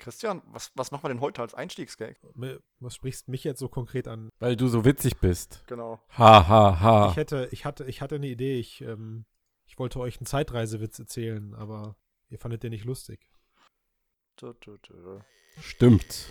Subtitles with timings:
[0.00, 2.16] Christian, was, was machen wir denn heute als Einstiegsgag?
[2.80, 4.30] Was sprichst mich jetzt so konkret an?
[4.38, 5.62] Weil du so witzig bist.
[5.68, 6.00] Genau.
[6.18, 7.10] Ha, ha, ha.
[7.10, 8.58] Ich hätte, ich hatte, ich hatte eine Idee.
[8.58, 9.26] Ich, ähm,
[9.66, 11.96] ich wollte euch einen Zeitreisewitz erzählen, aber
[12.28, 13.30] ihr fandet den nicht lustig.
[14.36, 15.20] Du, du, du.
[15.60, 16.30] Stimmt.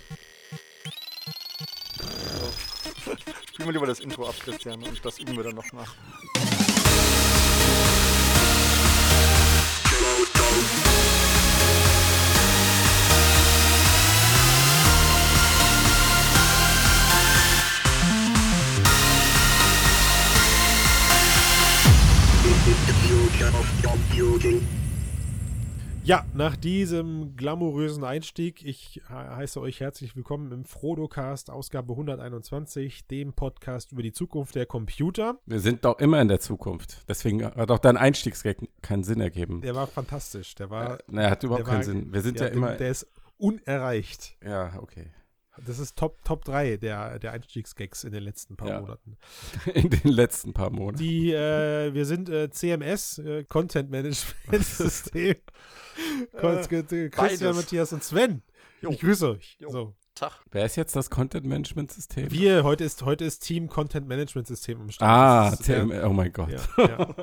[3.46, 5.94] Spielen wir lieber das Intro ab, Christian, und das üben wir dann noch nach.
[26.04, 33.06] Ja, nach diesem glamourösen Einstieg, ich he- heiße euch herzlich willkommen im Frodocast, Ausgabe 121,
[33.06, 35.38] dem Podcast über die Zukunft der Computer.
[35.46, 37.04] Wir sind doch immer in der Zukunft.
[37.08, 39.62] Deswegen hat auch dein Einstiegsgag keinen Sinn ergeben.
[39.62, 40.54] Der war fantastisch.
[40.56, 42.12] Der war, Äh, naja, hat überhaupt der war- keinen Sinn.
[42.12, 42.72] Wir sind ja, ja, immer.
[42.72, 43.06] der ist
[43.38, 44.36] unerreicht.
[44.44, 45.06] ja, okay.
[45.66, 48.80] Das ist Top, Top 3 der, der Einstiegsgags in den letzten paar Ja.
[48.80, 49.18] Monaten.
[49.74, 50.98] In den letzten paar Monaten.
[50.98, 55.36] Die, äh, wir sind äh, CMS, äh, Content Management System.
[55.36, 55.36] Äh,
[56.38, 57.56] Christian, beides.
[57.56, 58.42] Matthias und Sven.
[58.80, 58.90] Jo.
[58.90, 59.58] Ich grüße euch.
[59.68, 59.94] So.
[60.14, 60.32] Tag.
[60.50, 62.30] Wer ist jetzt das Content Management System?
[62.30, 65.08] Wir, heute ist, heute ist Team Content Management System am Start.
[65.10, 66.50] Ah, Das ist, CM, oh mein Gott.
[66.78, 67.14] ja,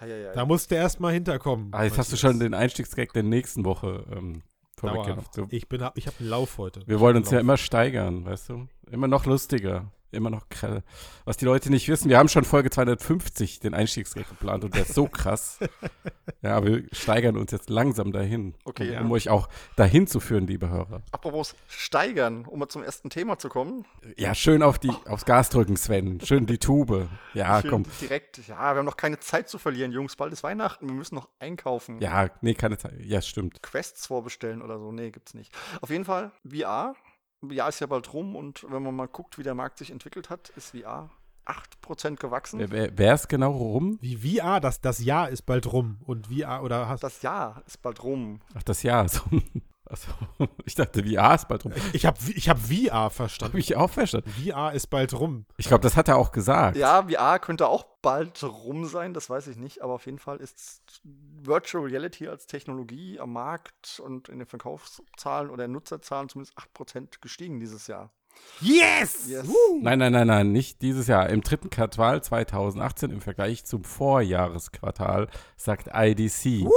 [0.06, 0.32] ja.
[0.34, 1.68] Da musst du erst mal hinterkommen.
[1.72, 4.42] Ah, jetzt hast du schon den Einstiegsgag der nächsten Woche ähm.
[4.82, 5.38] Dauerhaft.
[5.50, 6.82] Ich, bin, ich habe einen Lauf heute.
[6.86, 8.68] wir wollen uns ja immer steigern, weißt du?
[8.90, 9.90] Immer noch lustiger.
[10.12, 10.82] Immer noch krass.
[11.24, 14.82] Was die Leute nicht wissen, wir haben schon Folge 250 den Einstiegsgag geplant und der
[14.82, 15.58] ist so krass.
[16.42, 18.54] ja, wir steigern uns jetzt langsam dahin.
[18.64, 19.14] Okay, um, um ja.
[19.14, 21.00] euch auch dahin zu führen, liebe Hörer.
[21.12, 23.86] Apropos steigern, um mal zum ersten Thema zu kommen.
[24.18, 26.20] Ja, schön auf die, aufs Gas drücken, Sven.
[26.20, 27.08] Schön die Tube.
[27.32, 27.84] Ja, Schön komm.
[28.02, 30.16] Direkt, ja, wir haben noch keine Zeit zu verlieren, Jungs.
[30.16, 32.00] Bald ist Weihnachten, wir müssen noch einkaufen.
[32.00, 33.00] Ja, nee, keine Zeit.
[33.00, 33.62] Ja, stimmt.
[33.62, 34.92] Quests vorbestellen oder so.
[34.92, 35.54] Nee, gibt's nicht.
[35.80, 36.94] Auf jeden Fall, VR.
[37.50, 40.30] VR ist ja bald rum und wenn man mal guckt, wie der Markt sich entwickelt
[40.30, 41.10] hat, ist VR
[41.44, 42.64] 8% gewachsen.
[42.70, 43.98] Wer, ist genau rum?
[44.00, 45.98] Wie VR, das, das Jahr ist bald rum.
[46.04, 48.40] Und VR, oder hast Das Jahr ist bald rum.
[48.54, 49.08] Ach, das Jahr.
[49.08, 49.22] So.
[49.92, 50.10] Achso,
[50.64, 51.72] ich dachte, VR ist bald rum.
[51.92, 53.58] Ich habe ich hab VR Habe verstanden.
[53.58, 54.30] ich auch verstanden.
[54.30, 55.44] VR ist bald rum.
[55.58, 56.78] Ich glaube, das hat er auch gesagt.
[56.78, 60.38] Ja, VR könnte auch bald rum sein, das weiß ich nicht, aber auf jeden Fall
[60.38, 67.20] ist Virtual Reality als Technologie am Markt und in den Verkaufszahlen oder Nutzerzahlen zumindest 8%
[67.20, 68.10] gestiegen dieses Jahr.
[68.60, 69.28] Yes!
[69.28, 69.48] Yes.
[69.80, 71.28] Nein, nein, nein, nein, nicht dieses Jahr.
[71.30, 75.26] Im dritten Quartal 2018 im Vergleich zum Vorjahresquartal
[75.56, 76.68] sagt IDC,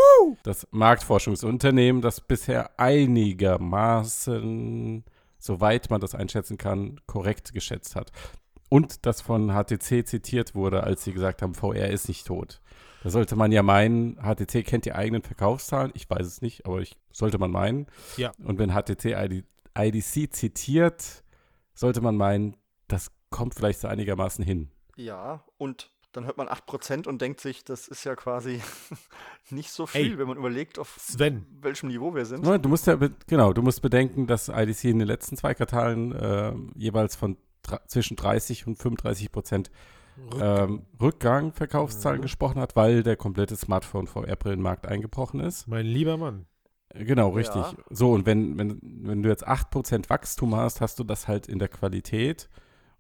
[0.44, 5.04] das Marktforschungsunternehmen, das bisher einigermaßen,
[5.38, 8.12] soweit man das einschätzen kann, korrekt geschätzt hat.
[8.70, 12.62] Und das von HTC zitiert wurde, als sie gesagt haben, VR ist nicht tot.
[13.04, 15.92] Da sollte man ja meinen, HTC kennt die eigenen Verkaufszahlen.
[15.94, 17.86] Ich weiß es nicht, aber ich sollte man meinen.
[18.18, 18.32] Ja.
[18.44, 19.44] Und wenn HTC ID,
[19.78, 21.24] IDC zitiert,
[21.76, 24.72] sollte man meinen, das kommt vielleicht so einigermaßen hin.
[24.96, 28.62] Ja, und dann hört man 8% und denkt sich, das ist ja quasi
[29.50, 30.18] nicht so viel, Ey.
[30.18, 32.46] wenn man überlegt, auf Sven, welchem Niveau wir sind.
[32.46, 32.98] Du musst ja,
[33.28, 37.38] genau, du musst bedenken, dass IDC in den letzten zwei Quartalen äh, jeweils von
[37.88, 39.72] zwischen 30 und 35 Prozent
[40.40, 42.22] ähm, Rückgang Verkaufszahlen Mhm.
[42.22, 45.68] gesprochen hat, weil der komplette Smartphone-VR-Brillenmarkt eingebrochen ist.
[45.68, 46.46] mein lieber Mann.
[46.98, 47.36] Genau, Ja.
[47.36, 47.64] richtig.
[47.90, 51.60] So, und wenn, wenn, wenn du jetzt 8% Wachstum hast, hast du das halt in
[51.60, 52.50] der Qualität.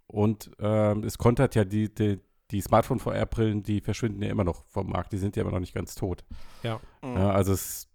[0.07, 2.19] Und ähm, es kontert ja die, die,
[2.51, 5.73] die Smartphone-VR-Brillen, die verschwinden ja immer noch vom Markt, die sind ja immer noch nicht
[5.73, 6.23] ganz tot.
[7.01, 7.15] Mhm.
[7.15, 7.87] Ja, also es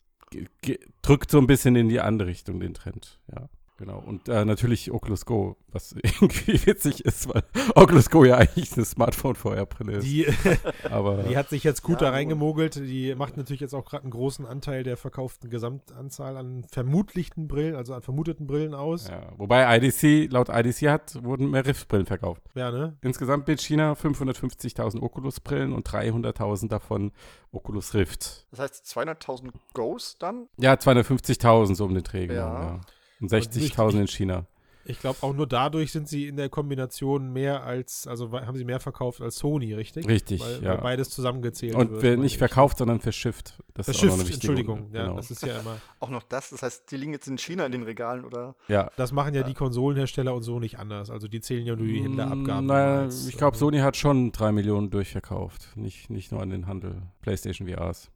[1.02, 3.20] drückt so ein bisschen in die andere Richtung den Trend.
[3.32, 3.48] Ja,
[3.80, 3.98] genau.
[4.06, 7.42] Und äh, natürlich Oculus Go, was irgendwie witzig ist, weil
[7.74, 10.04] Oculus Go ja eigentlich eine Smartphone-VR-Brille ist.
[10.06, 10.26] Die,
[10.90, 12.76] aber die hat sich jetzt gut Ja, da reingemogelt.
[12.76, 17.74] Die macht natürlich jetzt auch gerade einen großen Anteil der verkauften Gesamtanzahl an vermutlichen Brillen,
[17.74, 19.08] also an vermuteten Brillen aus.
[19.08, 22.42] Ja, ja, wobei IDC, laut IDC hat, wurden mehr Rift-Brillen verkauft.
[22.54, 22.96] ne?
[23.02, 27.12] Insgesamt mit China 550.000 Oculus-Brillen und 300.000 davon
[27.52, 28.46] Oculus Rift.
[28.50, 30.46] Das heißt 200.000 Goes dann?
[30.58, 32.26] Ja, 250.000 so um den Dreh.
[32.26, 32.80] genau, Ja.
[33.20, 33.24] Ja.
[33.24, 34.46] Und 60.000 in China.
[34.86, 38.64] Ich glaube, auch nur dadurch sind sie in der Kombination mehr als, also haben sie
[38.64, 40.08] mehr verkauft als Sony, richtig?
[40.08, 40.70] Richtig, weil, ja.
[40.70, 42.18] weil beides zusammengezählt Und wird.
[42.18, 42.38] nicht ich.
[42.38, 43.62] verkauft, sondern verschifft.
[43.74, 44.90] Das ist auch Verschifft, noch eine wichtige Entschuldigung.
[44.92, 45.16] Ja, genau.
[45.16, 45.76] das ist ja immer.
[46.00, 48.56] Auch noch das, das heißt, die liegen jetzt in China in den Regalen oder?
[48.68, 48.90] ja.
[48.96, 51.10] Das machen ja die Konsolenhersteller und so nicht anders.
[51.10, 52.64] Also die zählen ja nur die Händlerabgaben.
[52.64, 55.76] Mm, Naja, als, ich glaube, äh, Sony hat schon drei Millionen durchverkauft.
[55.76, 57.02] Nicht, nicht nur an den Handel.
[57.20, 58.10] PlayStation VRs.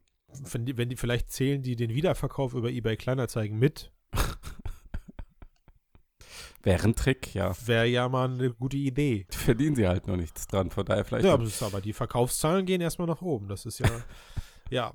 [0.51, 3.91] Wenn die, wenn die vielleicht zählen die den Wiederverkauf über eBay Kleinanzeigen mit,
[6.65, 7.53] Wäre ein Trick, ja.
[7.67, 9.27] wäre ja mal eine gute Idee.
[9.29, 10.71] Verdienen sie halt noch nichts dran.
[10.71, 11.23] Von daher vielleicht.
[11.23, 13.47] Ja, aber, aber die Verkaufszahlen gehen erstmal nach oben.
[13.47, 13.87] Das ist ja,
[14.71, 14.93] ja.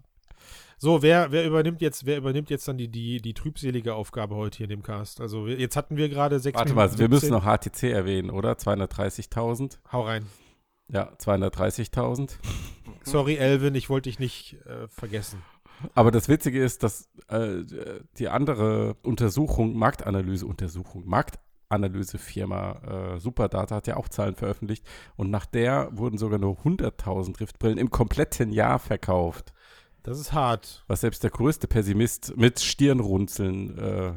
[0.78, 4.58] So, wer, wer übernimmt jetzt, wer übernimmt jetzt dann die, die, die trübselige Aufgabe heute
[4.58, 5.20] hier in dem Cast?
[5.20, 7.38] Also wir, jetzt hatten wir gerade sechs Warte Minuten mal, wir müssen 17.
[7.38, 8.55] noch HTC erwähnen, oder?
[8.55, 9.78] 230.000.
[9.93, 10.26] Hau rein.
[10.88, 12.32] Ja, 230.000.
[13.05, 15.40] Sorry, Elvin, ich wollte dich nicht äh, vergessen.
[15.94, 17.62] Aber das Witzige ist, dass äh,
[18.19, 21.06] die andere Untersuchung, Marktanalyse-Untersuchung,
[21.70, 24.84] Marktanalyse-Firma äh, Superdata hat ja auch Zahlen veröffentlicht
[25.17, 29.52] und nach der wurden sogar nur 100.000 Riftbrillen im kompletten Jahr verkauft.
[30.02, 30.84] Das ist hart.
[30.88, 34.12] Was selbst der größte Pessimist mit Stirnrunzeln äh,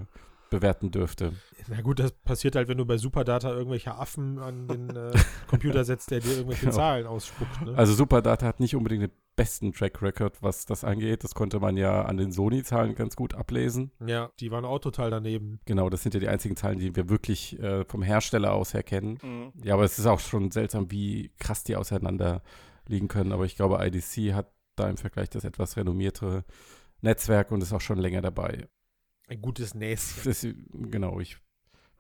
[0.50, 1.34] bewerten dürfte.
[1.70, 5.12] Na gut, das passiert halt, wenn du bei Superdata irgendwelche Affen an den äh,
[5.48, 6.76] Computer setzt, der dir irgendwelche Genau.
[6.76, 7.62] Zahlen ausspuckt.
[7.66, 7.76] Ne?
[7.78, 11.24] Also Superdata hat nicht unbedingt den besten Track Record, was das angeht.
[11.24, 13.92] Das konnte man ja an den Sony-Zahlen ganz gut ablesen.
[14.06, 15.60] ja, die waren auch total daneben.
[15.66, 18.84] Genau, das sind ja die einzigen Zahlen, die wir wirklich äh, vom Hersteller aus her
[18.84, 19.18] kennen.
[19.24, 19.54] Mhm.
[19.64, 22.44] Ja, aber es ist auch schon seltsam, wie krass die auseinander
[22.88, 23.32] liegen können.
[23.32, 26.44] Aber ich glaube, IDC hat da im Vergleich das etwas renommiertere
[27.02, 28.68] Netzwerk und ist auch schon länger dabei.
[29.28, 30.22] Ein gutes Näschen.
[30.26, 30.46] Das,
[30.92, 31.38] genau, ich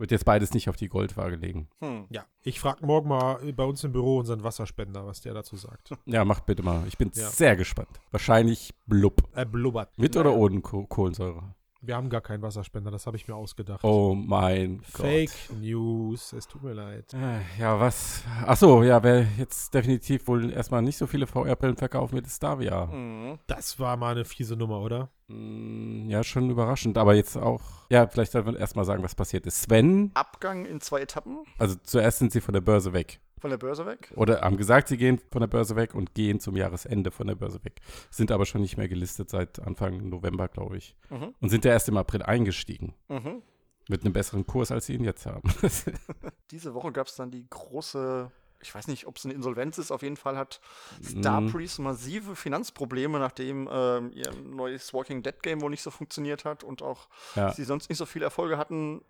[0.03, 1.69] würde jetzt beides nicht auf die Goldwaage legen.
[1.79, 2.05] Hm.
[2.09, 5.91] Ja, ich frage morgen mal bei uns im Büro unseren Wasserspender, was der dazu sagt.
[6.05, 6.83] Ja, macht bitte mal.
[6.88, 7.29] Ich bin Ja.
[7.29, 8.01] sehr gespannt.
[8.11, 9.23] Wahrscheinlich blub.
[9.33, 9.97] Er blubbert.
[9.97, 11.55] Mit oder ohne Koh- Kohlensäure?
[11.85, 13.83] Wir haben gar keinen Wasserspender, das habe ich mir ausgedacht.
[13.83, 15.57] Oh mein Fake Gott.
[15.59, 17.13] News, es tut mir leid.
[17.13, 18.24] Äh, Ja, was?
[18.45, 22.85] Achso, ja, wer jetzt definitiv wohl erstmal nicht so viele VR-Brillen verkaufen wird, ist Davia.
[22.85, 23.38] Mhm.
[23.47, 25.09] Das war mal eine fiese Nummer, oder?
[25.27, 27.59] Mm, Ja, schon überraschend, aber jetzt auch.
[27.89, 29.63] Ja, vielleicht sollten wir erstmal sagen, was passiert ist.
[29.63, 33.19] Sven, Abgang in zwei Etappen also zuerst sind sie von der Börse weg.
[33.44, 34.10] Von der Börse weg.
[34.16, 37.36] Oder haben gesagt, sie gehen von der Börse weg und gehen zum Jahresende von der
[37.36, 37.81] Börse weg.
[38.10, 40.95] Sind aber schon nicht mehr gelistet seit Anfang November, glaube ich.
[41.10, 41.36] Mhm.
[41.42, 42.94] Und sind ja erst im April eingestiegen.
[43.10, 43.42] Mhm.
[43.90, 45.54] Mit einem besseren Kurs, als sie ihn jetzt haben.
[46.51, 48.31] Diese Woche gab es dann die große,
[48.62, 50.62] ich weiß nicht, ob es eine Insolvenz ist, auf jeden Fall hat
[51.01, 51.19] Mhm.
[51.19, 56.63] Starpriest massive Finanzprobleme, nachdem ähm, ihr neues Walking Dead Game wohl nicht so funktioniert hat
[56.63, 57.51] und auch ja.
[57.51, 59.01] sie sonst nicht so viele Erfolge hatten,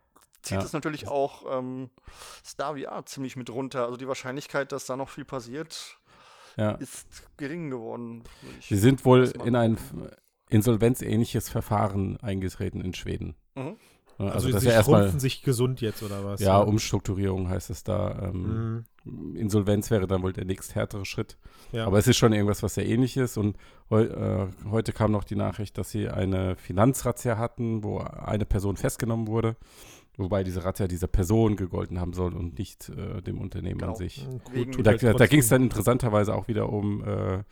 [0.44, 0.64] zieht Ja.
[0.64, 1.90] es natürlich auch ähm,
[2.46, 3.86] Star VR ziemlich mit runter.
[3.86, 5.98] Also die Wahrscheinlichkeit, dass da noch viel passiert,
[6.58, 6.72] ja.
[6.74, 7.08] ist
[7.38, 8.24] gering geworden.
[8.60, 9.78] ich Sie sind wohl in ein
[10.50, 13.36] insolvenzähnliches Verfahren eingetreten in Schweden.
[13.56, 13.78] Mhm.
[14.20, 15.02] Ja, Also, das ja erstmal.
[15.02, 16.40] schrumpfen sich gesund jetzt, oder was?
[16.40, 18.30] Ja, Umstrukturierung heißt es da.
[18.30, 19.36] Ähm, Mhm.
[19.36, 21.38] Insolvenz wäre dann wohl der nächst härtere Schritt.
[21.74, 21.86] ja.
[21.86, 23.38] Aber es ist schon irgendwas, was sehr ähnlich ist.
[23.38, 23.58] Und
[23.90, 28.78] heu, äh, heute kam noch die Nachricht, dass sie eine Finanzrazzia hatten, wo eine Person
[28.78, 29.58] festgenommen wurde.
[30.18, 33.94] Wobei diese Razzia dieser Person gegolten haben soll und nicht äh, dem Unternehmen Genau.
[33.94, 34.28] an sich.
[34.54, 37.44] Mhm, tut Da, da ging es dann interessanterweise auch wieder um äh,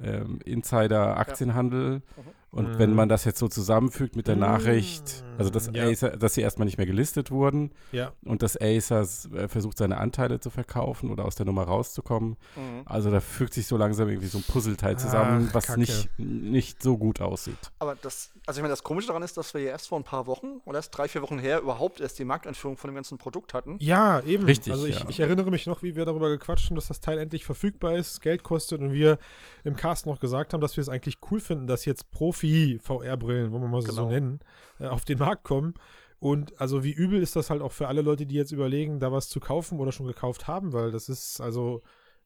[0.00, 2.02] ähm, Insider-Aktienhandel.
[2.50, 2.78] Und Mhm.
[2.78, 4.40] wenn man das jetzt so zusammenfügt mit der Mhm.
[4.40, 5.84] Nachricht, also dass, Ja.
[5.86, 9.02] Acer, dass sie erstmal nicht mehr gelistet wurden Ja, und dass Acer
[9.34, 12.82] äh, versucht, seine Anteile zu verkaufen oder aus der Nummer rauszukommen, Mhm.
[12.86, 15.80] also da fügt sich so langsam irgendwie so ein Puzzleteil zusammen, Ach, was Kacke.
[15.80, 17.58] nicht, nicht so gut aussieht.
[17.80, 20.04] Aber das, also ich meine, das Komische daran ist, dass wir ja erst vor ein
[20.04, 23.18] paar Wochen oder erst drei, vier Wochen her überhaupt erst die Markteinführung von dem ganzen
[23.18, 23.76] Produkt hatten.
[23.80, 24.44] ja eben.
[24.46, 25.06] Richtig, Also ich, ja.
[25.08, 28.20] ich erinnere mich noch, wie wir darüber gequatscht haben, dass das Teil endlich verfügbar ist,
[28.22, 29.18] Geld kostet und wir
[29.64, 33.62] im Cast noch gesagt haben, dass wir es eigentlich cool finden, dass jetzt Profi-VR-Brillen, wollen
[33.62, 34.08] wir mal so Genau.
[34.10, 34.40] nennen,
[34.80, 35.74] äh, auf den Markt kommen.
[36.20, 39.12] Und also wie übel ist das halt auch für alle Leute, die jetzt überlegen, da
[39.12, 41.82] was zu kaufen oder schon gekauft haben, weil das ist also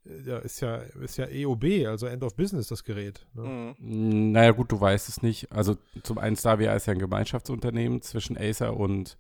[0.07, 3.27] äh, ja, ist ja ist ja EOB, also End of Business das Gerät.
[3.35, 3.75] Ne?
[3.79, 4.33] Mhm.
[4.33, 5.53] Naja, gut, du weißt es nicht.
[5.53, 9.19] Also zum einen Starvia ist ja ein Gemeinschaftsunternehmen zwischen Acer und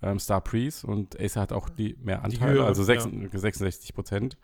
[0.00, 3.00] ähm, Starpriest und Acer hat auch die mehr Die Anteile, höhere, also ja.
[3.00, 4.36] 66 66 Prozent.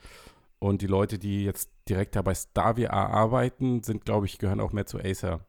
[0.58, 4.72] Und die Leute, die jetzt direkt da bei Starvia arbeiten, sind, glaube ich, gehören auch
[4.72, 5.40] mehr zu Acer.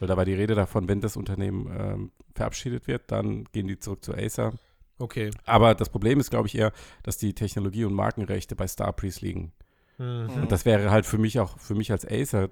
[0.00, 3.78] Weil da war die Rede davon, wenn das Unternehmen ähm, verabschiedet wird, dann gehen die
[3.78, 4.54] zurück zu Acer.
[4.98, 5.30] Okay.
[5.46, 9.52] Aber das Problem ist, glaube ich, eher, dass die Technologie- und Markenrechte bei Starpriest liegen.
[9.98, 10.28] Mhm.
[10.42, 12.50] Und das wäre halt für mich auch, für mich als Acer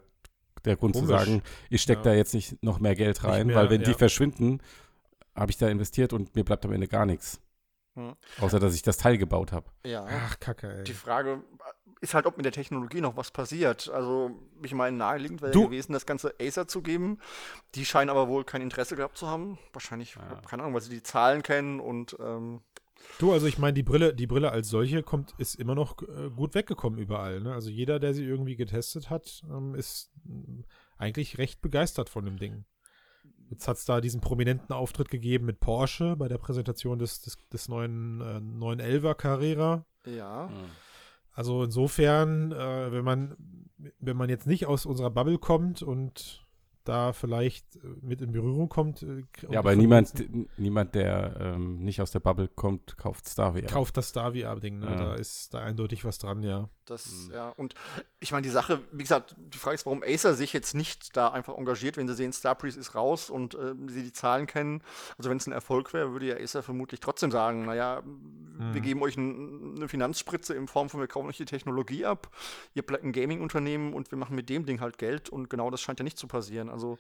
[0.65, 1.19] der Grund zu Komisch.
[1.19, 2.11] sagen, ich stecke Ja.
[2.11, 3.97] da jetzt nicht noch mehr Geld rein, mehr, weil wenn die ja.
[3.97, 4.61] verschwinden,
[5.35, 7.41] habe ich da investiert und mir bleibt am Ende gar nichts.
[7.99, 8.17] Mhm.
[8.41, 9.71] Außer, dass ich das Teil gebaut habe.
[9.85, 10.07] Ja.
[10.09, 10.85] Ach, Kacke, ey.
[10.85, 11.43] Die Frage
[12.01, 13.89] ist halt, ob mit der Technologie noch was passiert.
[13.91, 14.31] Also,
[14.63, 17.19] ich meine, naheliegend wäre ja gewesen, das ganze Acer zu geben.
[17.75, 19.59] Die scheinen aber wohl kein Interesse gehabt zu haben.
[19.73, 20.41] Wahrscheinlich, Ja.
[20.49, 22.61] keine Ahnung, weil sie die Zahlen kennen und ähm,
[23.19, 26.31] Du, also ich meine, die Brille, die Brille als solche kommt, ist immer noch äh,
[26.35, 27.41] gut weggekommen überall.
[27.41, 27.53] Ne?
[27.55, 30.11] Also jeder, der sie irgendwie getestet hat, ähm, ist
[30.99, 32.65] eigentlich recht begeistert von dem Ding.
[33.51, 37.39] Jetzt hat es da diesen prominenten Auftritt gegeben mit Porsche bei der Präsentation des, des,
[37.53, 39.85] des neuen äh, 911er Carrera.
[40.05, 40.51] ja.
[41.33, 43.37] Also insofern, äh, wenn man
[43.99, 46.45] wenn man jetzt nicht aus unserer Bubble kommt und
[46.85, 50.15] da vielleicht äh, mit in Berührung kommt, äh, Ja, aber niemand,
[50.57, 53.67] niemand der ähm, nicht aus der Bubble kommt, kauft Starvia.
[53.67, 54.79] kauft das Star VR-Ding.
[54.79, 54.87] Ne?
[54.87, 54.97] Ja.
[54.97, 56.71] Da ist da eindeutig was dran, ja.
[56.91, 57.33] Das, Mhm.
[57.35, 57.75] ja, und
[58.21, 61.29] ich meine, die Sache, wie gesagt, die Frage ist, warum Acer sich jetzt nicht da
[61.29, 64.83] einfach engagiert, wenn sie sehen, Starbreeze ist raus und äh, sie die Zahlen kennen.
[65.19, 68.83] Also wenn es ein Erfolg wäre, würde ja Acer vermutlich trotzdem sagen, naja, wir Mhm.
[68.83, 72.29] geben euch ein, eine Finanzspritze in Form von, wir kaufen euch die Technologie ab,
[72.75, 75.81] ihr bleibt ein Gaming-Unternehmen und wir machen mit dem Ding halt Geld und genau das
[75.81, 76.69] scheint ja nicht zu passieren.
[76.69, 76.99] Also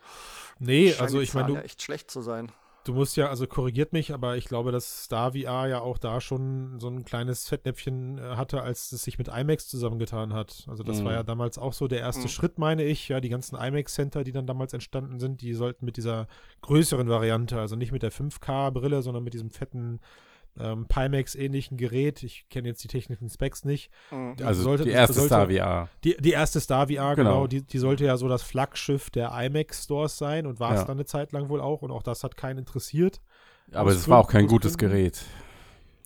[0.60, 2.52] Nee, also ich meine, echt schlecht zu sein.
[2.88, 6.20] Du musst ja, also korrigiert mich, aber ich glaube, dass Star VR ja auch da
[6.20, 10.64] schon so ein kleines Fettnäpfchen äh, hatte, als es sich mit IMAX zusammengetan hat.
[10.68, 11.04] Also das Mhm.
[11.04, 12.28] war ja damals auch so der erste Mhm.
[12.28, 13.08] Schritt, meine ich.
[13.08, 16.26] Ja, die ganzen IMAX-Center, die dann damals entstanden sind, die sollten mit dieser
[16.62, 20.00] größeren Variante, also nicht mit der 5K-Brille, sondern mit diesem fetten
[20.58, 22.22] ähm, Pimax-ähnlichen Gerät.
[22.22, 23.90] Ich kenne jetzt die technischen Specs nicht.
[24.10, 24.36] Mhm.
[24.36, 25.88] Die Also sollte- die erste sollte- Star VR.
[26.04, 27.46] Die, die erste Star VR, genau, Genau.
[27.46, 30.84] die, die sollte ja so das Flaggschiff der IMAX-Stores sein und war es Ja.
[30.86, 33.20] dann eine Zeit lang wohl auch und auch das hat keinen interessiert.
[33.72, 35.24] Aber es war auch kein gutes Gerät.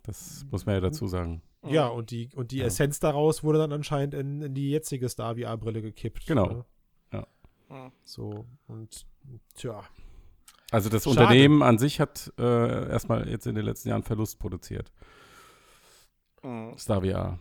[0.05, 1.41] Das muss man ja dazu sagen.
[1.65, 2.65] Ja, und die, und die Ja.
[2.65, 6.25] Essenz daraus wurde dann anscheinend in, in die jetzige Star VR-Brille gekippt.
[6.27, 6.47] Genau.
[6.47, 6.65] Ne?
[7.69, 7.91] Mhm.
[8.03, 9.05] So, und
[9.55, 9.83] tja.
[10.73, 11.19] Also das Schade.
[11.19, 14.91] Unternehmen an sich hat äh, erstmal jetzt in den letzten Jahren Verlust produziert.
[16.41, 16.75] Mhm.
[16.77, 17.39] Star VR.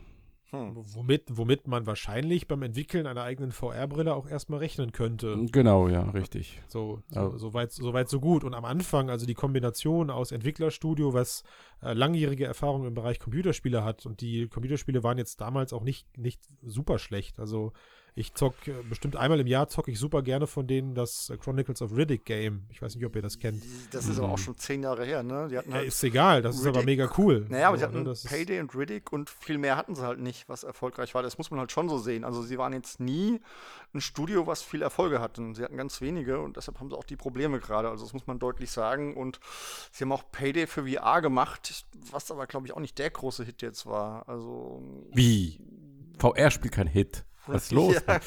[0.50, 0.72] Hm.
[0.74, 5.46] Womit, womit man wahrscheinlich beim Entwickeln einer eigenen VR-Brille auch erstmal rechnen könnte.
[5.50, 6.60] Genau, ja, richtig.
[6.68, 8.44] So, so, so, weit, so weit, so gut.
[8.44, 11.42] Und am Anfang, also die Kombination aus Entwicklerstudio, was
[11.80, 16.18] äh, langjährige Erfahrung im Bereich Computerspiele hat, und die Computerspiele waren jetzt damals auch nicht,
[16.18, 17.40] nicht super schlecht.
[17.40, 17.72] Also
[18.14, 21.36] ich zock äh, bestimmt einmal im Jahr zocke ich super gerne von denen das äh,
[21.38, 22.64] Chronicles of Riddick Game.
[22.70, 23.62] Ich weiß nicht, ob ihr das kennt.
[23.90, 24.42] Das ist aber auch Mhm.
[24.42, 25.48] schon zehn Jahre her, ne?
[25.50, 26.86] Die hatten Ja, halt ist egal, das ist aber Riddick.
[26.86, 27.46] mega cool.
[27.48, 30.02] Naja, aber So, sie ne, hatten ist- Payday und Riddick und viel mehr hatten sie
[30.02, 31.22] halt nicht, was erfolgreich war.
[31.22, 32.24] Das muss man halt schon so sehen.
[32.24, 33.40] Also sie waren jetzt nie
[33.94, 35.54] ein Studio, was viel Erfolge hatten.
[35.54, 37.88] Sie hatten ganz wenige und deshalb haben sie auch die Probleme gerade.
[37.88, 39.16] Also das muss man deutlich sagen.
[39.16, 39.40] Und
[39.90, 43.44] sie haben auch Payday für VR gemacht, was aber, glaube ich, auch nicht der große
[43.44, 44.28] Hit jetzt war.
[44.28, 44.82] Also
[45.14, 45.60] Wie?
[46.18, 47.24] VR spielt kein Hit.
[47.46, 47.96] Was ist los?
[48.06, 48.20] Ja.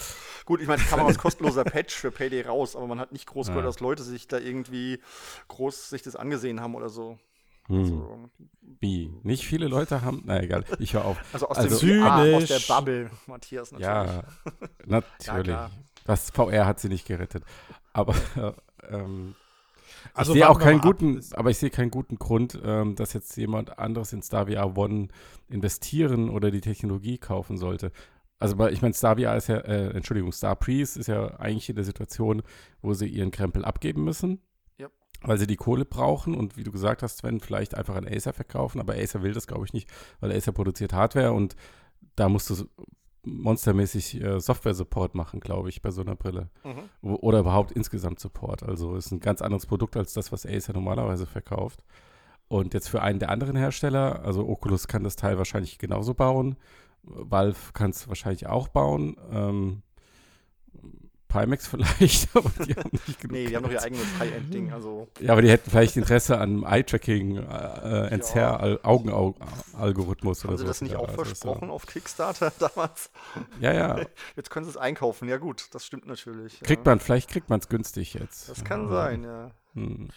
[0.45, 3.11] Gut, ich meine, es kam auch als kostenloser Patch für Payday raus, aber man hat
[3.11, 3.67] nicht groß gehört, Ja.
[3.69, 4.99] dass Leute sich da irgendwie
[5.47, 7.17] groß sich das angesehen haben oder so.
[7.67, 7.77] Hm.
[7.79, 8.29] Also,
[8.79, 9.11] Wie?
[9.23, 10.21] Nicht viele Leute haben.
[10.25, 11.17] Na egal, ich höre auf.
[11.33, 12.59] also aus Also dem VR, aus der.
[12.67, 13.87] Bubble, Matthias natürlich.
[13.87, 14.23] Ja,
[14.85, 15.43] natürlich.
[15.45, 15.71] klar.
[16.05, 17.43] das VR hat sie nicht gerettet.
[17.93, 18.13] Aber
[18.91, 19.33] ähm,
[20.13, 20.85] Also ich sehe auch keinen ab.
[20.85, 24.77] guten, aber ich sehe keinen guten Grund, ähm, dass jetzt jemand anderes in Star VR
[24.77, 25.07] One
[25.49, 27.91] investieren oder die Technologie kaufen sollte.
[28.39, 31.75] Also ich meine, Star VR ist ja, äh, Entschuldigung, Star Priest ist ja eigentlich in
[31.75, 32.41] der Situation,
[32.81, 34.41] wo sie ihren Krempel abgeben müssen,
[34.79, 34.91] Yep.
[35.21, 38.33] weil sie die Kohle brauchen und wie du gesagt hast, Sven, vielleicht einfach an Acer
[38.33, 39.89] verkaufen, aber Acer will das glaube ich nicht,
[40.19, 41.55] weil Acer produziert Hardware und
[42.17, 42.55] da musst du
[43.25, 46.49] monstermäßig äh, Software-Support machen, glaube ich, bei so einer Brille.
[46.63, 47.15] Mhm.
[47.15, 48.63] Oder überhaupt insgesamt Support.
[48.63, 51.83] Also ist ein ganz anderes Produkt als das, was Acer normalerweise verkauft.
[52.47, 56.55] Und jetzt für einen der anderen Hersteller, also Oculus kann das Teil wahrscheinlich genauso bauen.
[57.07, 59.15] Valve kann es wahrscheinlich auch bauen.
[59.31, 59.81] Ähm,
[61.27, 64.71] Pimax vielleicht, aber die haben nicht genug Nee, die haben doch ihr eigenes High-End-Ding.
[64.71, 70.61] Also, Ja, aber die hätten vielleicht Interesse an einem Eye-Tracking, äh, Entzerr-Augen-Algorithmus oder haben sie
[70.63, 70.67] so.
[70.67, 73.09] das nicht Ja, auch also ist so- versprochen auf Kickstarter damals?
[73.59, 73.99] Ja, ja.
[74.35, 75.27] Jetzt können sie es einkaufen.
[75.27, 76.59] Ja, gut, das stimmt natürlich.
[76.61, 76.91] Kriegt ja.
[76.91, 78.49] man, vielleicht kriegt man es günstig jetzt.
[78.49, 78.91] Das kann Ja.
[78.91, 79.51] sein, ja.
[79.73, 80.09] Hm.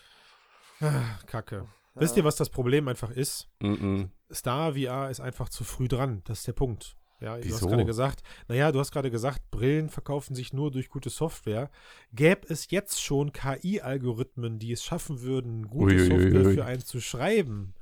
[0.80, 1.66] Ah, Kacke.
[1.96, 3.48] Wisst ihr, was das Problem einfach ist?
[3.60, 4.10] Mhm.
[4.32, 6.22] Star VR ist einfach zu früh dran.
[6.24, 6.96] Das ist der Punkt.
[7.20, 7.66] Ja, du hast Wieso?
[7.66, 11.68] gerade gesagt, naja, du hast gerade gesagt, Brillen verkaufen sich nur durch gute Software.
[12.12, 16.08] Gäbe es jetzt schon KI-Algorithmen, die es schaffen würden, gute Uiuiui.
[16.08, 17.74] Software für einen zu schreiben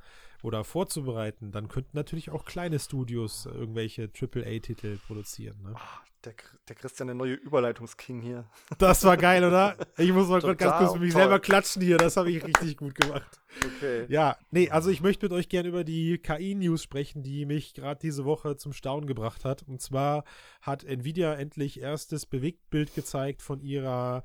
[0.47, 5.61] oder vorzubereiten, dann könnten natürlich auch kleine Studios irgendwelche AAA-Titel produzieren.
[5.63, 5.73] Ne?
[5.75, 6.35] Ah, Der,
[6.69, 8.45] der Christian, der neue Überleitungsking hier.
[8.79, 9.77] Das war geil, oder?
[9.99, 11.23] Ich muss mal kurz ganz kurz für mich toll.
[11.23, 11.99] selber klatschen hier.
[11.99, 13.41] Das habe ich richtig gut gemacht.
[13.77, 14.07] Okay.
[14.09, 17.99] Ja, nee, also ich möchte mit euch gerne über die KI-News sprechen, die mich gerade
[18.01, 19.65] diese Woche zum Staunen gebracht hat.
[19.65, 20.23] Und zwar
[20.63, 24.23] hat Nvidia endlich erstes Bewegtbild gezeigt von ihrer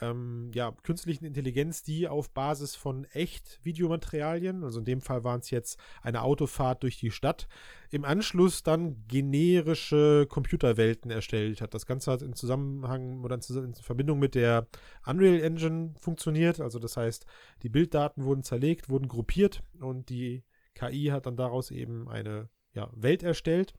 [0.00, 5.40] ähm, ja, künstlichen Intelligenz, die auf Basis von echt Videomaterialien, also in dem Fall waren
[5.40, 7.48] es jetzt eine Autofahrt durch die Stadt,
[7.90, 11.74] im Anschluss dann generische Computerwelten erstellt hat.
[11.74, 14.66] Das Ganze hat in Zusammenhang oder in Verbindung mit der
[15.06, 16.60] Unreal Engine funktioniert.
[16.60, 17.24] Also das heißt,
[17.62, 20.42] die Bilddaten wurden zerlegt, wurden gruppiert und die
[20.74, 23.74] KI hat dann daraus eben eine ja, Welt erstellt.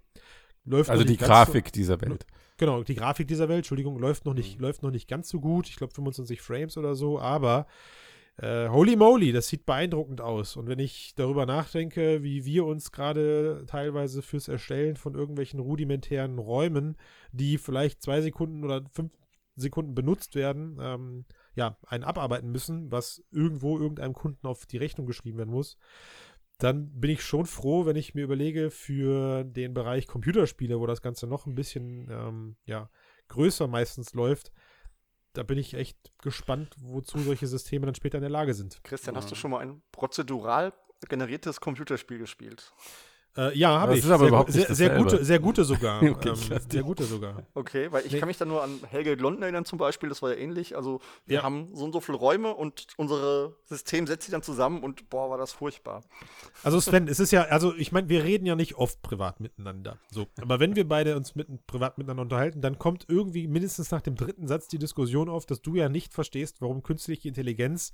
[0.66, 2.26] Läuft Also die ganz so- Grafik dieser Welt.
[2.58, 4.62] Genau, die Grafik dieser Welt, Entschuldigung, läuft noch nicht, Mhm.
[4.64, 5.68] läuft noch nicht ganz so gut.
[5.68, 7.68] Ich glaube 25 Frames oder so, aber
[8.38, 10.58] äh, holy moly, das sieht beeindruckend aus.
[10.58, 16.38] Und wenn ich darüber nachdenke, wie wir uns gerade teilweise fürs Erstellen von irgendwelchen rudimentären
[16.38, 16.98] Räumen,
[17.32, 19.14] die vielleicht zwei Sekunden oder fünf
[19.56, 25.08] Sekunden benutzt werden, ähm, ja, einen abarbeiten müssen, was irgendwo irgendeinem Kunden auf die Rechnung
[25.08, 25.78] geschrieben werden muss,
[26.58, 31.02] dann bin ich schon froh, wenn ich mir überlege, für den Bereich Computerspiele, wo das
[31.02, 32.90] Ganze noch ein bisschen ähm, ja,
[33.28, 34.52] größer meistens läuft,
[35.34, 38.80] da bin ich echt gespannt, wozu solche Systeme dann später in der Lage sind.
[38.84, 40.74] Christian, hast du schon mal ein prozedural
[41.10, 42.74] generiertes Computerspiel gespielt?
[43.38, 44.06] Äh, ja, habe Das ich.
[44.06, 46.02] ist aber sehr, überhaupt sehr, sehr, gute, sehr gute sogar.
[46.16, 47.44] Okay, ähm, sehr gute sogar.
[47.54, 48.20] Okay, weil ich Nee.
[48.20, 50.76] kann mich da nur an Helge London erinnern zum Beispiel, das war ja ähnlich.
[50.78, 51.44] Also wir Ja.
[51.44, 55.30] haben so und so viele Räume und unser System setzt sich dann zusammen und boah,
[55.30, 56.02] war das furchtbar.
[56.64, 59.98] Also Sven, es ist ja, also ich meine, wir reden ja nicht oft privat miteinander.
[60.12, 64.02] So, aber wenn wir beide uns mit, privat miteinander unterhalten, dann kommt irgendwie mindestens nach
[64.02, 67.92] dem dritten Satz die Diskussion auf, dass du ja nicht verstehst, warum künstliche Intelligenz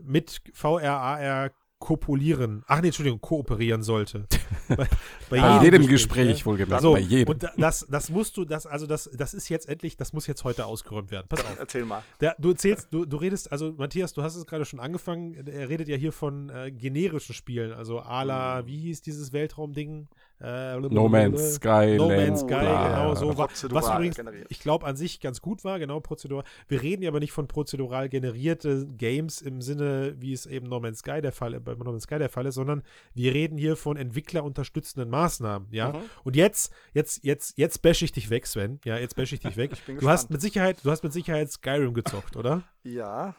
[0.00, 1.50] mit VRAR
[1.84, 4.26] kopulieren, ach nee, Entschuldigung, kooperieren sollte.
[4.68, 4.86] Bei, bei
[5.28, 6.46] Bei jedem jedem Gespräch, ja.
[6.46, 7.28] wohlgemerkt, So, bei jedem.
[7.34, 10.26] und da- das, das musst du, das, also das, das ist jetzt endlich, das muss
[10.26, 11.26] jetzt heute ausgeräumt werden.
[11.28, 11.58] Pass auf.
[11.58, 12.02] Erzähl mal.
[12.22, 15.68] Der, du erzählst, du, du redest, also Matthias, du hast es gerade schon angefangen, er
[15.68, 20.08] redet ja hier von äh, generischen Spielen, also a la, wie hieß dieses Weltraumding?
[20.44, 22.88] Äh, No Man's Sky, No Land, Man's Sky, bla.
[22.88, 23.28] genau so.
[23.28, 24.46] wa- Was Prozedural übrigens, generiert.
[24.50, 26.44] ich glaube, an sich ganz gut war, genau, prozedural.
[26.68, 30.80] Wir reden ja aber nicht von prozedural generierte Games im Sinne, wie es eben No
[30.80, 32.82] Man's Sky der Fall, bei No Man's Sky der Fall ist, sondern
[33.14, 35.92] wir reden hier von entwicklerunterstützenden Maßnahmen, ja.
[35.92, 35.98] Mhm.
[36.24, 38.80] Und jetzt, jetzt, jetzt, jetzt bash ich dich weg, Sven.
[38.84, 39.70] Ja, jetzt bash ich dich weg.
[39.72, 40.30] Ich bin du hast gespannt.
[40.32, 42.62] mit Sicherheit, du hast mit Sicherheit Skyrim gezockt, oder?
[42.82, 43.34] Ja,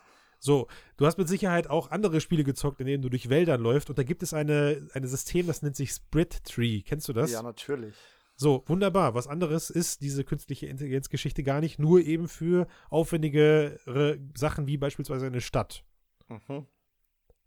[0.46, 3.90] So, du hast mit Sicherheit auch andere Spiele gezockt, in denen du durch Wäldern läufst
[3.90, 6.84] und da gibt es eine, ein System, das nennt sich Split Tree.
[6.84, 7.32] Kennst du das?
[7.32, 7.96] ja, natürlich.
[8.38, 9.16] So, wunderbar.
[9.16, 15.26] Was anderes ist diese künstliche Intelligenzgeschichte gar nicht, nur eben für aufwendigere Sachen wie beispielsweise
[15.26, 15.84] eine Stadt.
[16.28, 16.68] Mhm.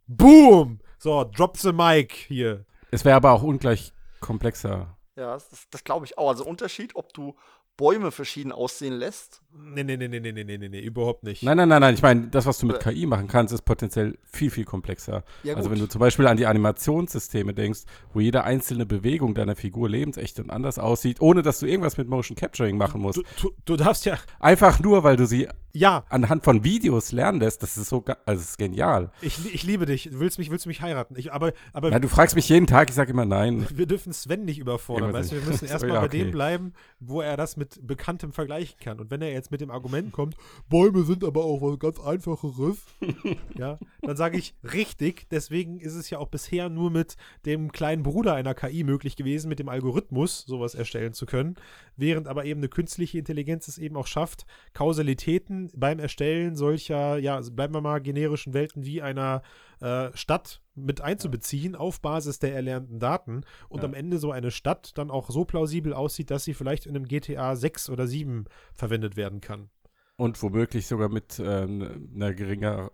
[0.07, 0.79] Boom!
[0.97, 2.65] So, drop the mic hier.
[2.91, 4.97] Es wäre aber auch ungleich komplexer.
[5.15, 6.29] Ja, das, das glaube ich auch.
[6.29, 7.35] Also Unterschied, ob du
[7.77, 9.41] Bäume verschieden aussehen lässt.
[9.51, 11.43] Nee, nee, nee, nee, nee, nee, nee, nee, überhaupt nicht.
[11.43, 11.93] Nein, nein, nein, nein.
[11.95, 12.93] Ich meine, das, was du mit Äh.
[12.93, 15.23] KI machen kannst, ist potenziell viel, viel komplexer.
[15.43, 17.81] Ja, also wenn du zum Beispiel an die Animationssysteme denkst,
[18.13, 22.07] wo jede einzelne Bewegung deiner Figur lebensecht und anders aussieht, ohne dass du irgendwas mit
[22.07, 23.17] Motion Capturing machen musst.
[23.17, 27.39] Du, du, du darfst ja, Einfach nur, weil du sie ja, anhand von Videos lernen
[27.39, 29.11] lässt, das ist so, also das ist genial.
[29.21, 30.09] ich, ich liebe dich.
[30.13, 31.15] Willst mich, willst du mich heiraten?
[31.15, 33.67] Ich, aber, aber Ja, du fragst mich jeden Tag, ich sage immer nein.
[33.71, 36.23] wir dürfen Sven nicht überfordern, weißt du, wir müssen erstmal ja, bei okay.
[36.23, 38.99] dem bleiben, wo er das mit Bekanntem vergleichen kann.
[38.99, 40.35] Und wenn er jetzt mit dem Argument kommt,
[40.69, 42.85] Bäume sind aber auch was ganz Einfacheres,
[43.57, 48.03] ja, dann sage ich richtig, deswegen ist es ja auch bisher nur mit dem kleinen
[48.03, 51.55] Bruder einer KI möglich gewesen, mit dem Algorithmus sowas erstellen zu können,
[51.95, 57.35] während aber eben eine künstliche Intelligenz es eben auch schafft, Kausalitäten beim Erstellen solcher, ja,
[57.35, 59.41] also bleiben wir mal generischen Welten wie einer
[59.81, 63.85] äh, Stadt mit einzubeziehen auf Basis der erlernten Daten und Ja.
[63.85, 67.05] am Ende so eine Stadt dann auch so plausibel aussieht, dass sie vielleicht in einem
[67.07, 69.69] GTA 6 oder 7 verwendet werden kann.
[70.17, 72.91] Und womöglich sogar mit ähm, einer geringer,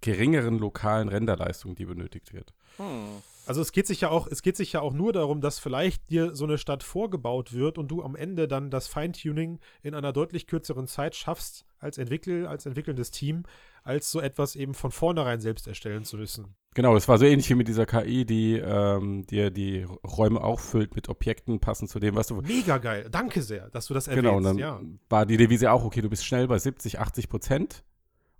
[0.00, 2.52] geringeren lokalen Renderleistung, die benötigt wird.
[2.78, 3.22] Hm.
[3.46, 6.08] Also es geht sich ja auch, es geht sich ja auch nur darum, dass vielleicht
[6.10, 10.14] dir so eine Stadt vorgebaut wird und du am Ende dann das Feintuning in einer
[10.14, 13.42] deutlich kürzeren Zeit schaffst, als Entwickler, als entwickelndes Team,
[13.84, 16.56] als so etwas eben von vornherein selbst erstellen zu müssen.
[16.74, 20.96] Genau, es war so ähnlich wie mit dieser KI, die ähm, dir die Räume auffüllt
[20.96, 22.36] mit Objekten passend zu dem, was du.
[22.40, 23.08] Mega geil.
[23.10, 24.24] Danke sehr, dass du das erwähnst.
[24.24, 24.80] Genau, und dann ja.
[25.08, 27.84] war die Devise auch, okay, du bist schnell bei 70, 80 Prozent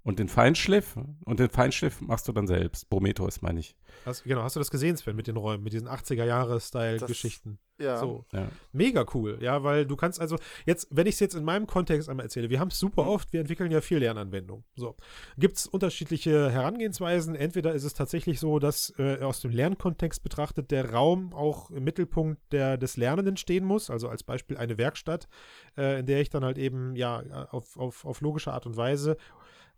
[0.05, 2.89] und den Feinschliff und den Feinschliff machst du dann selbst.
[2.91, 3.75] Prometheus meine ich.
[4.05, 7.59] Hast, genau, hast du das gesehen, Sven, mit den Räumen, mit diesen 80er-Jahre-Style-Geschichten?
[7.79, 7.99] Ja.
[7.99, 8.25] So.
[8.33, 8.49] Ja.
[8.73, 12.09] Mega cool, ja, weil du kannst also, jetzt, wenn ich es jetzt in meinem Kontext
[12.09, 14.65] einmal erzähle, wir haben es super oft, wir entwickeln ja viel Lernanwendungen.
[14.77, 14.95] So.
[15.39, 17.35] Gibt es unterschiedliche Herangehensweisen?
[17.35, 21.83] Entweder ist es tatsächlich so, dass äh, aus dem Lernkontext betrachtet der Raum auch im
[21.83, 25.29] Mittelpunkt der, des Lernenden stehen muss, also als Beispiel eine Werkstatt,
[25.77, 29.17] äh, in der ich dann halt eben, ja, auf, auf, auf logische Art und Weise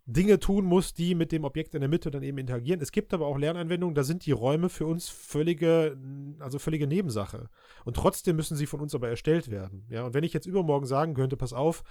[0.08, 2.80] Dinge tun muss, die mit dem Objekt in der Mitte dann eben interagieren.
[2.80, 5.98] Es gibt aber auch Lernanwendungen, da sind die Räume für uns völlige,
[6.38, 7.48] also völlige Nebensache.
[7.84, 9.84] Und trotzdem müssen sie von uns aber erstellt werden.
[9.88, 11.82] Ja, und wenn ich jetzt übermorgen sagen könnte, pass auf,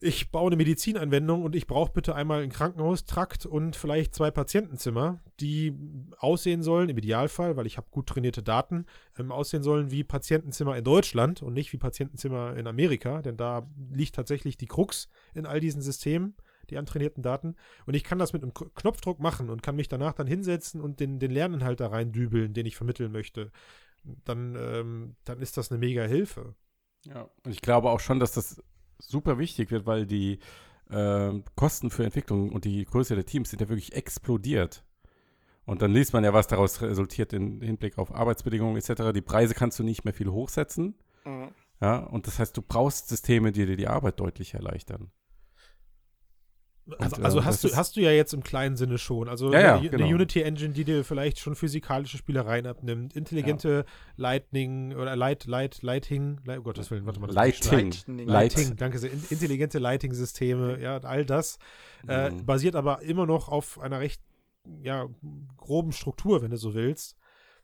[0.00, 5.20] ich baue eine Medizinanwendung und ich brauche bitte einmal einen Krankenhaustrakt und vielleicht zwei Patientenzimmer,
[5.38, 5.72] die
[6.18, 10.76] aussehen sollen, im Idealfall, weil ich habe gut trainierte Daten, ähm, aussehen sollen wie Patientenzimmer
[10.76, 15.46] in Deutschland und nicht wie Patientenzimmer in Amerika, denn da liegt tatsächlich die Krux in
[15.46, 16.34] all diesen Systemen
[16.70, 17.56] die antrainierten Daten.
[17.86, 21.00] Und ich kann das mit einem Knopfdruck machen und kann mich danach dann hinsetzen und
[21.00, 23.50] den, den Lerninhalt da reindübeln, den ich vermitteln möchte.
[24.24, 26.54] Dann, ähm, dann ist das eine mega Hilfe.
[27.04, 27.28] Ja.
[27.44, 28.62] Und ich glaube auch schon, dass das
[28.98, 30.38] super wichtig wird, weil die
[30.90, 34.84] ähm, Kosten für Entwicklung und die Größe der Teams sind ja wirklich explodiert.
[35.64, 39.12] Und dann liest man ja, was daraus resultiert im Hinblick auf Arbeitsbedingungen etc.
[39.12, 40.94] Die Preise kannst du nicht mehr viel hochsetzen.
[41.24, 41.48] Mhm.
[41.80, 45.10] Ja, und das heißt, du brauchst Systeme, die dir die Arbeit deutlich erleichtern.
[46.98, 49.28] Also, Und, also äh, hast, das du, hast du ja jetzt im kleinen Sinne schon.
[49.28, 50.04] Also Ja, ja, eine, genau.
[50.04, 53.16] eine Unity-Engine, die dir vielleicht schon physikalische Spielereien abnimmt.
[53.16, 53.84] Intelligente
[54.16, 57.30] Lightning oder Light, Light, Lighting, Light, oh Gottes Willen, warte mal.
[57.30, 57.72] Lighting.
[57.72, 58.18] Lightning.
[58.26, 58.56] Light.
[58.56, 59.10] Lighting, danke sehr.
[59.12, 61.58] In, intelligente Lighting-Systeme, ja, all das.
[62.06, 62.46] Äh, Mhm.
[62.46, 64.20] basiert aber immer noch auf einer recht
[64.82, 65.08] ja,
[65.56, 67.16] groben Struktur, wenn du so willst.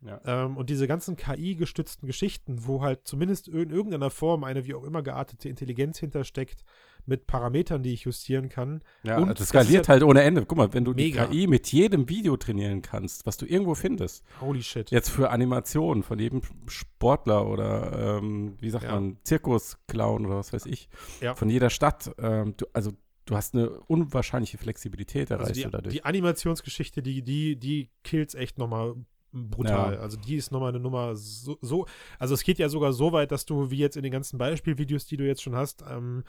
[0.05, 0.21] Ja.
[0.25, 4.83] Ähm, und diese ganzen KI-gestützten Geschichten, wo halt zumindest in irgendeiner Form eine wie auch
[4.85, 6.65] immer geartete Intelligenz hintersteckt,
[7.05, 8.81] mit Parametern, die ich justieren kann.
[9.03, 10.45] Ja, Und das das skaliert ja- halt ohne Ende.
[10.47, 11.27] Guck mal, wenn du Mega.
[11.27, 14.91] die KI mit jedem Video trainieren kannst, was du irgendwo findest, Holy shit.
[14.93, 18.93] jetzt für Animationen von jedem Sportler oder ähm, wie sagt Ja.
[18.95, 20.89] man, Zirkusclown oder was weiß ich,
[21.21, 21.35] Ja.
[21.35, 22.93] von jeder Stadt, ähm, du, also
[23.25, 25.95] du hast eine unwahrscheinliche Flexibilität erreichst Also die, dadurch.
[25.95, 28.95] die Animationsgeschichte, die, die, die kills echt nochmal
[29.33, 29.95] brutal.
[29.95, 30.01] Ja.
[30.01, 31.87] Also die ist nochmal eine Nummer so, so,
[32.19, 35.07] also es geht ja sogar so weit, dass du, wie jetzt in den ganzen Beispielvideos,
[35.07, 36.25] die du jetzt schon hast, ähm,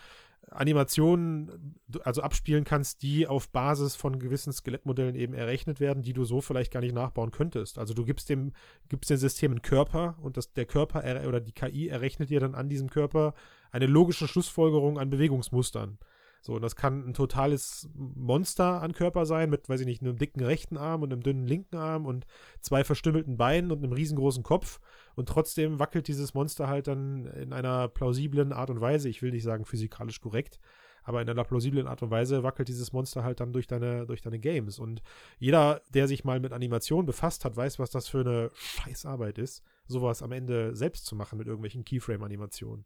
[0.50, 6.26] Animationen, also abspielen kannst, die auf Basis von gewissen Skelettmodellen eben errechnet werden, die du
[6.26, 7.80] so vielleicht gar nicht nachbauen könntest.
[7.80, 8.52] Also du gibst dem,
[8.90, 12.40] gibst dem System einen Körper und das, der Körper er, oder die KI errechnet dir
[12.40, 13.34] dann an diesem Körper
[13.72, 15.98] eine logische Schlussfolgerung an Bewegungsmustern.
[16.46, 20.18] So, und das kann ein totales Monster an Körper sein, mit, weiß ich nicht, einem
[20.18, 22.26] dicken rechten Arm und einem dünnen linken Arm und
[22.60, 24.82] zwei verstümmelten Beinen und einem riesengroßen Kopf.
[25.16, 29.32] Und trotzdem wackelt dieses Monster halt dann in einer plausiblen Art und Weise, ich will
[29.32, 30.60] nicht sagen physikalisch korrekt,
[31.04, 34.22] aber in einer plausiblen Art und Weise wackelt dieses Monster halt dann durch deine, durch
[34.22, 34.80] deine Games.
[34.80, 35.02] Und
[35.40, 39.64] jeder, der sich mal mit Animation befasst hat, weiß, was das für eine Scheißarbeit ist,
[39.88, 42.84] sowas am Ende selbst zu machen mit irgendwelchen Keyframe-Animationen.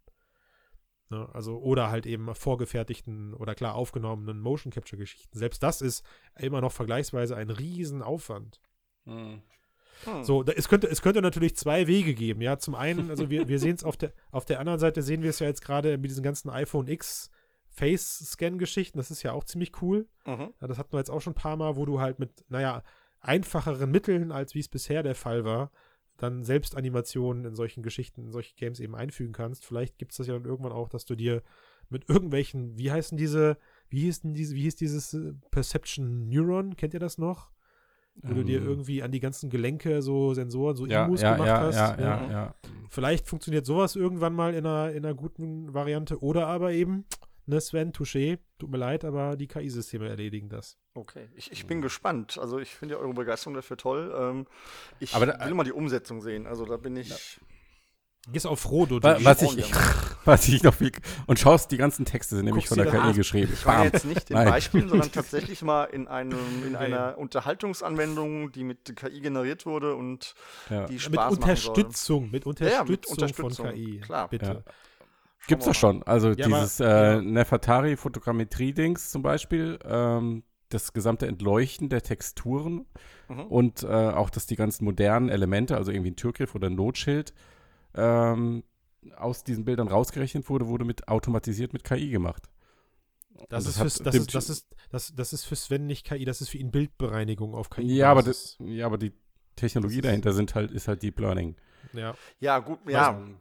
[1.09, 5.37] Ne, also, oder halt eben vorgefertigten oder klar aufgenommenen Motion Capture Geschichten.
[5.37, 6.05] Selbst das ist
[6.37, 8.59] immer noch vergleichsweise ein Riesenaufwand.
[9.05, 9.41] Mhm.
[10.03, 10.23] Hm.
[10.23, 12.41] So, da, es, könnte, es könnte natürlich zwei Wege geben.
[12.41, 15.23] Ja, zum einen, also wir, wir sehen es auf der, auf der anderen Seite, sehen
[15.23, 17.31] wir es ja jetzt gerade mit diesen ganzen iPhone X
[17.69, 18.97] Face-Scan-Geschichten.
[18.97, 20.07] Das ist ja auch ziemlich cool.
[20.25, 20.53] Mhm.
[20.59, 22.83] Ja, das hatten wir jetzt auch schon ein paar Mal, wo du halt mit, naja,
[23.19, 25.71] einfacheren Mitteln, als wie es bisher der Fall war,
[26.17, 29.65] dann selbst Animationen in solchen Geschichten, in solche Games eben einfügen kannst.
[29.65, 31.43] Vielleicht gibt es das ja dann irgendwann auch, dass du dir
[31.89, 33.57] mit irgendwelchen, wie heißen diese,
[33.89, 37.51] wie hieß denn diese, wie hieß dieses äh, Perception Neuron, kennt ihr das noch?
[38.23, 41.33] Wo du dir Ähm, irgendwie an die ganzen Gelenke so Sensoren, so ja, Imus ja,
[41.33, 41.75] gemacht ja, hast.
[41.75, 42.31] ja, ja, Ja.
[42.31, 42.55] ja.
[42.89, 47.05] Vielleicht funktioniert sowas irgendwann mal in einer, in einer guten Variante oder aber eben,
[47.47, 50.77] ne Sven, Touché, tut mir leid, aber die KI-Systeme erledigen das.
[50.93, 52.37] Okay, ich, ich bin gespannt.
[52.37, 54.13] Also ich finde ja eure Begeisterung dafür toll.
[54.17, 54.47] Ähm,
[54.99, 56.45] ich Aber da- will mal die Umsetzung sehen.
[56.47, 57.39] Also da bin ich.
[58.29, 58.99] Gehst auf Frodo.
[58.99, 59.81] Du was ich, mal.
[60.25, 60.91] was ich noch viel,
[61.27, 63.53] und schaust, die ganzen Texte sind nämlich Guckst von der KI geschrieben.
[63.53, 64.49] Ich war jetzt nicht in Nein.
[64.49, 66.75] Beispielen, sondern tatsächlich mal in einem in Game.
[66.75, 70.33] einer Unterhaltungsanwendung, die mit KI generiert wurde und
[70.69, 70.87] Ja.
[70.87, 71.37] die mit Spaß machen soll.
[71.37, 73.99] Unterstützung, mit Unterstützung, Ja, mit Unterstützung, von KI.
[74.01, 74.27] klar.
[74.27, 74.63] Bitte.
[74.65, 74.73] Ja.
[75.47, 76.03] Gibt's wir doch schon.
[76.03, 77.13] Also Ja, aber- dieses ja.
[77.17, 82.85] äh, Nefertari Fotogrammetrie-Dings zum Beispiel, ähm, das gesamte Entleuchten der Texturen
[83.29, 83.39] Mhm.
[83.47, 87.33] und äh, auch, dass die ganzen modernen Elemente, also irgendwie ein Türgriff oder ein Notschild,
[87.95, 88.63] ähm,
[89.15, 92.49] aus diesen Bildern rausgerechnet wurde, wurde mit automatisiert mit KI gemacht.
[93.49, 96.25] Das, Und ist fürs, das, ist, das, ist, das, das ist für Sven nicht KI,
[96.25, 97.95] das ist für ihn Bildbereinigung auf KI.
[97.95, 99.13] Ja, aber das, ja, aber die
[99.55, 101.55] Technologie Das ist- dahinter sind halt, ist halt Deep Learning.
[101.93, 102.13] ja.
[102.39, 103.11] Ja, gut, ja.
[103.15, 103.31] Also,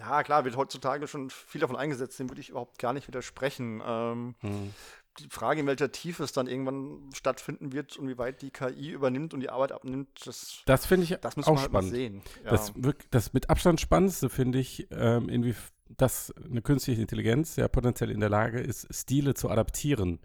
[0.00, 3.82] Ja, klar, wird heutzutage schon viel davon eingesetzt, dem würde ich überhaupt gar nicht widersprechen.
[3.86, 4.74] Ähm, hm.
[5.18, 8.90] die Frage, in welcher Tiefe es dann irgendwann stattfinden wird und wie weit die KI
[8.90, 11.90] übernimmt und die Arbeit abnimmt, das, Das finde ich das auch halt spannend.
[11.90, 12.22] sehen.
[12.44, 12.50] Ja.
[12.50, 12.72] Das,
[13.10, 15.54] das mit Abstand Spannendste finde ich, ähm, inwie
[15.96, 20.20] dass eine künstliche Intelligenz ja potenziell in der Lage ist, Stile zu adaptieren.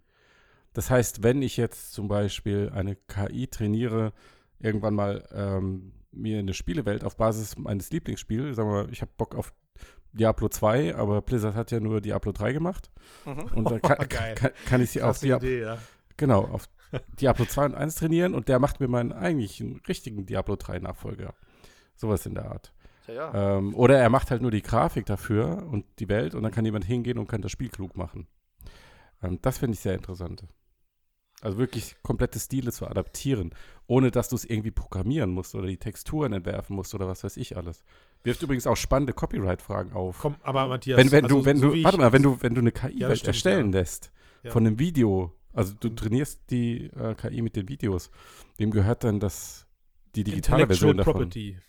[0.74, 4.14] Das heißt, wenn ich jetzt zum Beispiel eine KI trainiere,
[4.60, 9.12] irgendwann mal ähm, mir eine Spielewelt auf Basis meines Lieblingsspiels, sagen wir mal, ich habe
[9.18, 9.54] Bock auf
[10.16, 12.90] Diablo 2, aber Blizzard hat ja nur Diablo 3 gemacht.
[13.26, 13.44] Mhm.
[13.56, 14.36] Und dann kann, Geil.
[14.36, 15.78] kann, kann ich sie auf, Krasse Diab Idee, ja.
[16.18, 16.68] genau, auf
[17.20, 21.34] Diablo 2 und 1 trainieren und der macht mir meinen eigentlichen richtigen Diablo 3 Nachfolger.
[21.96, 22.74] Sowas in der Art.
[23.08, 23.58] Ja, ja.
[23.58, 26.66] Ähm, oder er macht halt nur die Grafik dafür und die Welt und dann kann
[26.66, 28.28] jemand hingehen und kann das Spiel klug machen.
[29.22, 30.44] Ähm, das finde ich sehr interessant.
[31.46, 33.52] Also wirklich komplette Stile zu adaptieren,
[33.86, 37.38] ohne dass du es irgendwie programmieren musst oder die Texturen entwerfen musst oder was weiß
[37.38, 37.84] ich alles.
[38.24, 40.18] Wirft übrigens auch spannende Copyright-Fragen auf.
[40.20, 42.56] Komm, aber Matthias, wenn, wenn also, du, wenn so du, warte mal, wenn du, wenn
[42.56, 43.80] du eine KI Ja, stimmt, erstellen ja.
[43.80, 44.50] lässt Ja.
[44.50, 48.10] von einem Video, also du trainierst die äh, KI mit den Videos,
[48.58, 49.68] wem gehört dann das,
[50.16, 51.14] die digitale Version davon?
[51.14, 51.60] Property.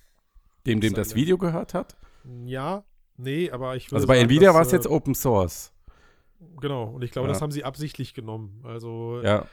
[0.64, 1.98] Dem, dem das Video gehört hat?
[2.46, 2.82] Ja,
[3.18, 5.74] nee, aber ich würde Also bei sagen, Nvidia war es äh, jetzt Open Source.
[6.62, 8.62] Genau, und ich glaube, das haben sie absichtlich genommen.
[8.64, 9.44] Also Ja.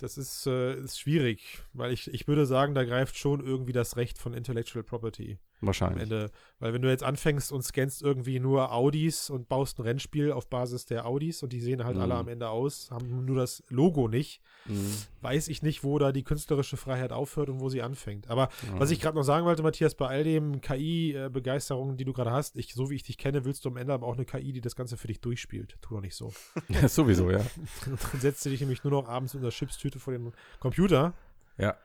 [0.00, 3.96] Das ist, äh, ist schwierig, weil ich, ich würde sagen, da greift schon irgendwie das
[3.96, 6.04] Recht von Intellectual Property Wahrscheinlich.
[6.04, 6.30] Ende.
[6.58, 10.48] Weil wenn du jetzt anfängst und scannst irgendwie nur Audis und baust ein Rennspiel auf
[10.48, 12.20] Basis der Audis und die sehen halt alle Mhm.
[12.20, 14.94] am Ende aus, haben nur das Logo nicht, Mhm.
[15.20, 18.30] weiß ich nicht, wo da die künstlerische Freiheit aufhört und wo sie anfängt.
[18.30, 18.94] Aber was Ja.
[18.94, 22.74] ich gerade noch sagen wollte, Matthias, bei all dem KI-Begeisterung, die du gerade hast, ich,
[22.74, 24.76] so wie ich dich kenne, willst du am Ende aber auch eine KI, die das
[24.76, 25.76] Ganze für dich durchspielt.
[25.82, 26.32] Tu doch nicht so.
[26.68, 27.40] Ja, sowieso, ja.
[27.84, 31.14] Dann setzt du dich nämlich nur noch abends mit einer Chipstüte vor den Computer.
[31.58, 31.76] Ja.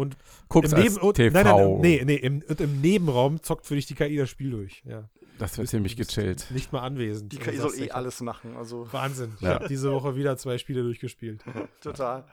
[0.00, 0.16] Und
[0.48, 1.32] Guckst Im als Neben- TV.
[1.42, 4.50] Nein, nein, nee, nee, im, und im Nebenraum zockt für dich die KI das Spiel
[4.50, 4.82] durch.
[4.84, 5.08] Ja.
[5.38, 6.50] Das wird ziemlich gechillt.
[6.50, 7.32] Nicht mal anwesend.
[7.32, 8.56] Die KI soll eh alles machen.
[8.56, 9.32] Also Wahnsinn.
[9.36, 9.54] Ich Ja.
[9.54, 11.42] habe diese Woche wieder zwei Spiele durchgespielt.
[11.80, 12.24] total.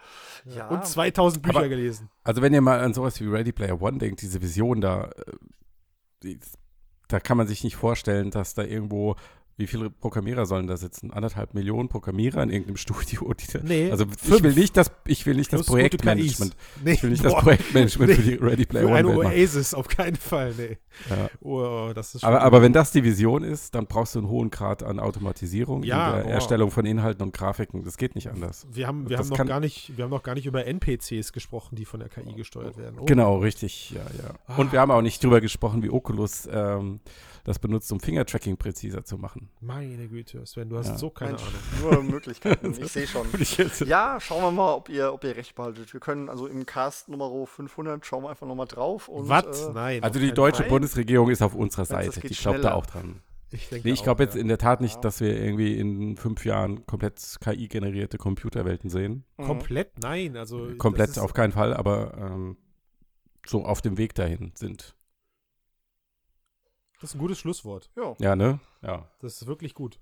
[0.46, 0.68] Ja.
[0.68, 2.10] Und 2000 Bücher Aber- gelesen.
[2.24, 5.32] Also wenn ihr mal an sowas wie Ready Player One denkt, diese Vision da, äh,
[6.24, 6.40] die,
[7.08, 9.16] da kann man sich nicht vorstellen, dass da irgendwo,
[9.58, 11.12] wie viele Programmierer sollen da sitzen?
[11.12, 13.34] Anderthalb Millionen Programmierer in irgendeinem Studio.
[13.34, 16.56] Die Nee, also ich will nicht das, ich will nicht das Projektmanagement.
[16.84, 18.28] Nee, Ich will nicht das boah, Projektmanagement für Nee.
[18.30, 19.34] die Ready Player Für One eine Welt machen.
[19.34, 20.78] Oasis, auf keinen Fall, nee.
[21.10, 21.30] Ja.
[21.42, 24.52] Oh, das schon Aber, aber wenn das die Vision ist, dann brauchst du einen hohen
[24.52, 26.32] Grad an Automatisierung Ja, in der boah.
[26.34, 27.84] Erstellung von Inhalten und Grafiken.
[27.84, 28.68] Das geht nicht anders.
[28.72, 31.34] wir haben, wir das haben noch gar nicht, wir haben noch gar nicht über NPCs
[31.34, 32.98] gesprochen, die von der KI gesteuert werden.
[33.00, 33.06] Oh.
[33.06, 33.90] Genau, richtig.
[33.92, 34.34] Ja, ja.
[34.46, 34.58] Ah.
[34.58, 37.00] Und wir haben auch nicht drüber gesprochen, wie Oculus ähm,
[37.48, 39.50] das benutzt, um Fingertracking präziser zu machen.
[39.62, 40.98] Meine Güte, Sven, du hast Ja.
[40.98, 41.44] so keine Mensch,
[41.82, 41.94] Ahnung.
[41.94, 42.74] Nur Möglichkeiten.
[42.80, 43.26] Ich sehe schon.
[43.80, 43.86] ja.
[43.88, 45.92] Ja, schauen wir mal, ob ihr, ob ihr recht behaltet.
[45.94, 49.08] Wir können also im Cast Nummer 500 schauen wir einfach nochmal drauf.
[49.08, 49.68] Und, Was?
[49.68, 50.04] Äh, Nein.
[50.04, 50.70] Also die deutsche Fall.
[50.70, 52.20] Bundesregierung ist auf unserer Seite.
[52.20, 53.22] Die glaubt da auch dran.
[53.50, 54.42] Ich, Nee, ich glaube jetzt ja.
[54.42, 55.02] in der Tat nicht, Ja.
[55.02, 59.24] dass wir irgendwie in fünf Jahren komplett KI-generierte Computerwelten sehen.
[59.38, 59.44] mhm.
[59.46, 60.36] Komplett nein.
[60.36, 62.58] Also Komplett auf keinen Fall, aber ähm,
[63.46, 64.97] so auf dem Weg dahin sind.
[67.00, 67.90] Das ist ein gutes Schlusswort.
[67.96, 68.16] Ja.
[68.20, 68.60] Ja, ne?
[68.82, 69.10] Ja.
[69.20, 70.00] Das ist wirklich gut.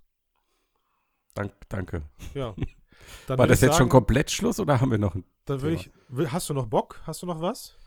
[1.33, 2.03] Dank, danke.
[2.33, 2.55] Ja.
[3.27, 5.75] Dann War das jetzt schon sagen, komplett Schluss oder haben wir noch ein Dann würde
[5.77, 5.93] Thema?
[6.09, 6.15] ich.
[6.17, 7.01] will- Hast du noch Bock?
[7.05, 7.77] Hast du noch was?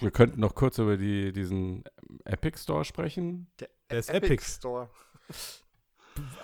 [0.00, 1.84] Wir könnten noch kurz über die, diesen
[2.24, 3.50] Epic Store sprechen.
[3.60, 4.44] Der ist Epic Epic.
[4.44, 4.88] Store.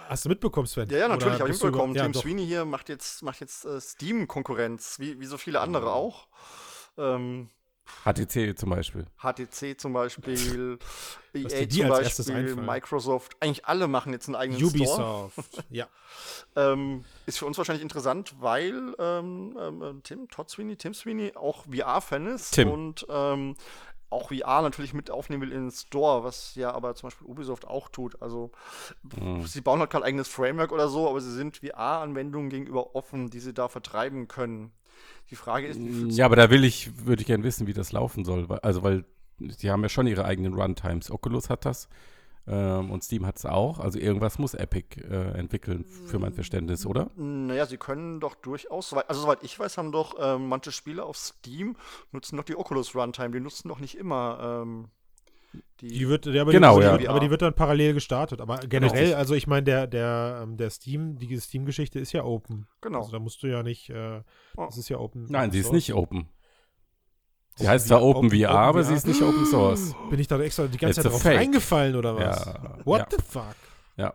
[0.08, 0.88] Hast du mitbekommen, Sven?
[0.90, 1.94] Ja, ja, natürlich, habe ich mitbekommen.
[1.94, 2.14] Ja, Tim.
[2.14, 6.28] Sweeney hier macht jetzt, macht jetzt äh, Steam-Konkurrenz, wie, wie so viele andere auch.
[6.98, 7.48] Ähm,
[8.05, 9.07] HTC zum Beispiel.
[9.18, 10.78] HTC zum Beispiel,
[11.35, 12.57] EA die zum als erstes Beispiel?
[12.57, 13.37] Microsoft.
[13.40, 15.26] Eigentlich alle machen jetzt einen eigenen Store.
[15.26, 15.64] Ubisoft.
[15.70, 15.87] ja.
[16.57, 21.64] Ähm, ist für uns wahrscheinlich interessant, weil ähm, ähm, Tim, Todd Sweeney, Tim Sweeney auch
[21.66, 22.70] VR-Fan ist Tim.
[22.70, 23.57] und ähm,
[24.11, 27.66] auch VR natürlich mit aufnehmen will in den Store, was ja aber zum Beispiel Ubisoft
[27.66, 28.20] auch tut.
[28.20, 28.50] Also
[29.18, 29.46] Mhm.
[29.46, 33.40] sie bauen halt kein eigenes Framework oder so, aber sie sind VR-Anwendungen gegenüber offen, die
[33.40, 34.72] sie da vertreiben können.
[35.31, 35.81] Die Frage ist,
[36.17, 38.47] Ja, aber da will ich, würde ich gerne wissen, wie das laufen soll.
[38.62, 39.05] Also, weil
[39.38, 41.11] die haben ja schon ihre eigenen Runtimes.
[41.11, 41.88] Oculus hat das
[42.47, 43.79] ähm, und Steam hat es auch.
[43.79, 47.11] Also irgendwas muss Epic äh, entwickeln, für mein Verständnis, oder?
[47.17, 51.17] Naja, sie können doch durchaus, also soweit ich weiß, haben doch ähm, manche Spiele auf
[51.17, 51.77] Steam
[52.11, 53.31] nutzen doch die Oculus Runtime.
[53.31, 54.88] Die nutzen doch nicht immer ähm,
[55.81, 55.88] die.
[55.88, 57.11] Die wird, ja, aber Genau, die, ja.
[57.11, 58.41] aber die wird dann parallel gestartet.
[58.41, 59.17] Aber generell, Richtig.
[59.17, 62.67] also ich meine, der, der, ähm, der Steam, die Steam-Geschichte ist ja open.
[62.81, 62.99] genau.
[63.01, 64.23] Also da musst du ja nicht, äh,
[64.57, 65.27] das ist ja open.
[65.29, 66.29] Nein, sie ist nicht open.
[67.57, 69.95] Sie heißt zwar VR, Open, aber sie ist nicht Open Source.
[70.11, 71.37] Bin ich da extra die ganze It's Zeit drauf fake.
[71.38, 72.47] reingefallen oder was?
[72.47, 73.07] Ja, What ja.
[73.11, 73.57] the fuck?
[73.97, 74.15] Ja.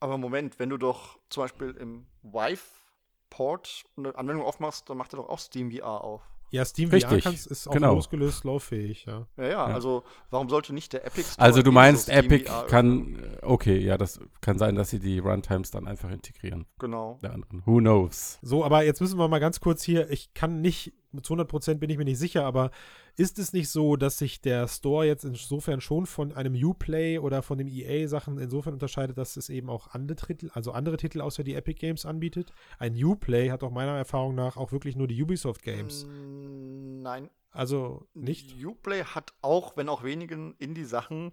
[0.00, 5.18] Aber Moment, wenn du doch zum Beispiel im Vive-Port eine Anwendung aufmachst, dann macht er
[5.18, 6.22] doch auch Steam VR auf.
[6.50, 7.94] Ja, Steam Richtig, VR kannst, ist auch genau.
[7.94, 9.26] losgelöst lauffähig, ja.
[9.36, 9.64] Ja, ja, Ja.
[9.66, 13.78] also warum sollte nicht der Epic Store Also du meinst, Epic VR kann, äh, okay,
[13.78, 16.66] ja, das kann sein, dass sie die Runtimes dann einfach integrieren.
[16.78, 17.18] Genau.
[17.22, 17.62] Der anderen.
[17.66, 18.38] Who knows?
[18.42, 21.90] So, aber jetzt müssen wir mal ganz kurz hier, ich kann nicht, zu 100% bin
[21.90, 22.70] ich mir nicht sicher, aber
[23.16, 27.42] ist es nicht so, dass sich der Store jetzt insofern schon von einem Uplay oder
[27.42, 31.44] von dem EA-Sachen insofern unterscheidet, dass es eben auch andere Titel, also andere Titel außer
[31.44, 32.52] die Epic Games anbietet?
[32.78, 36.06] Ein Uplay hat auch meiner Erfahrung nach auch wirklich nur die Ubisoft Games.
[36.06, 38.62] Mm, Nein, Also nicht?
[38.64, 41.30] Uplay hat auch, wenn auch wenigen Indie-Sachen.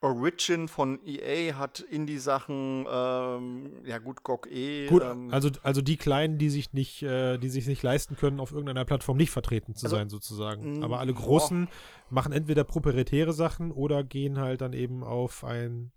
[0.00, 4.86] Origin von EA hat Indie-Sachen, ähm, ja gut, GOG E.
[4.86, 8.40] Gut, ähm, also, also die Kleinen, die sich nicht, äh, die sich nicht leisten können,
[8.40, 10.78] auf irgendeiner Plattform nicht vertreten zu Also, sein, sozusagen.
[10.78, 11.22] mh, Aber alle boah.
[11.22, 11.68] Großen
[12.10, 15.92] machen entweder proprietäre Sachen oder gehen halt dann eben auf ein,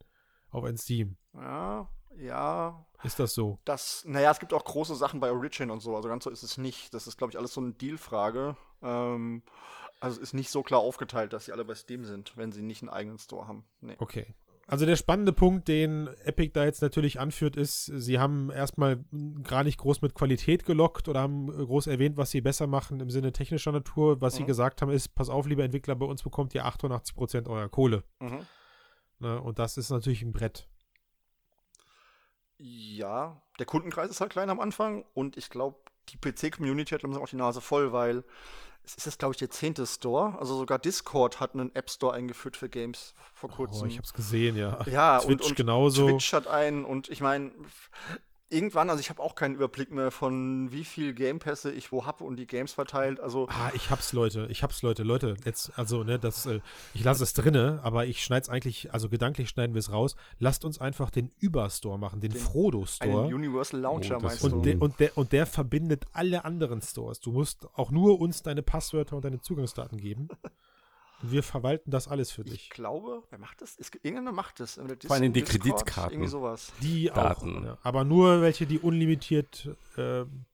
[0.52, 1.16] auf ein Steam.
[1.34, 3.60] ja, ja, Ist das so?
[3.66, 6.44] das, naja, es gibt auch große Sachen bei Origin und so, also ganz so ist
[6.44, 6.94] es nicht.
[6.94, 8.58] Das ist, glaube ich, alles so eine Deal-Frage.
[8.82, 9.44] Ähm,
[10.00, 12.62] also es ist nicht so klar aufgeteilt, dass sie alle bei Steam sind, wenn sie
[12.62, 13.66] nicht einen eigenen Store haben.
[13.82, 13.96] Nee.
[14.00, 14.34] Okay.
[14.68, 19.04] Also der spannende Punkt, den Epic da jetzt natürlich anführt, ist, sie haben erstmal
[19.42, 23.10] gar nicht groß mit Qualität gelockt oder haben groß erwähnt, was sie besser machen im
[23.10, 24.22] Sinne technischer Natur.
[24.22, 24.48] Was sie Mhm.
[24.48, 28.04] gesagt haben, ist, pass auf, lieber Entwickler, bei uns bekommt ihr 88% eurer Kohle.
[28.20, 28.46] Mhm.
[29.18, 29.42] Ne?
[29.42, 30.68] Und das ist natürlich ein Brett.
[32.60, 35.78] Ja, der Kundenkreis ist halt klein am Anfang und ich glaube,
[36.10, 38.24] die PC-Community hat langsam auch die Nase voll, weil
[38.84, 40.38] es ist jetzt, glaube ich, der zehnte Store.
[40.40, 43.84] Also sogar Discord hat einen App Store eingeführt für Games vor kurzem.
[43.84, 44.80] Oh, ich hab's gesehen, ja.
[44.88, 46.08] ja, Twitch und, und genauso.
[46.10, 47.52] Twitch hat einen und ich meine,
[48.50, 52.24] irgendwann, also ich habe auch keinen Überblick mehr von wie viel Gamepässe ich wo habe
[52.24, 53.20] und die Games verteilt.
[53.20, 54.48] Also Ah, ich hab's, Leute.
[54.50, 55.04] Ich hab's, Leute.
[55.04, 56.60] Leute, jetzt, also, ne, das, äh,
[56.94, 60.16] ich lasse es drinne, aber ich schneid's eigentlich, also gedanklich schneiden wir es raus.
[60.40, 63.28] Lasst uns einfach den Überstore machen, den, Den- Frodo Store.
[63.28, 64.48] Universal Launcher Oh, meinst du?
[64.48, 67.20] Und der, und, der, und der verbindet alle anderen Stores.
[67.20, 70.28] Du musst auch nur uns deine Passwörter und deine Zugangsdaten geben.
[71.22, 72.70] Wir verwalten das alles für ich dich.
[72.70, 73.76] glaube, wer macht das?
[73.76, 74.76] Ist, irgendeiner macht das.
[74.76, 76.14] Vor allem die Discord, Kreditkarten.
[76.14, 76.72] Irgendwie sowas.
[76.82, 77.58] Die Daten.
[77.60, 77.64] auch.
[77.64, 77.78] Ja.
[77.84, 79.70] Aber nur welche, die unlimitiert.
[79.98, 80.49] ähm, lange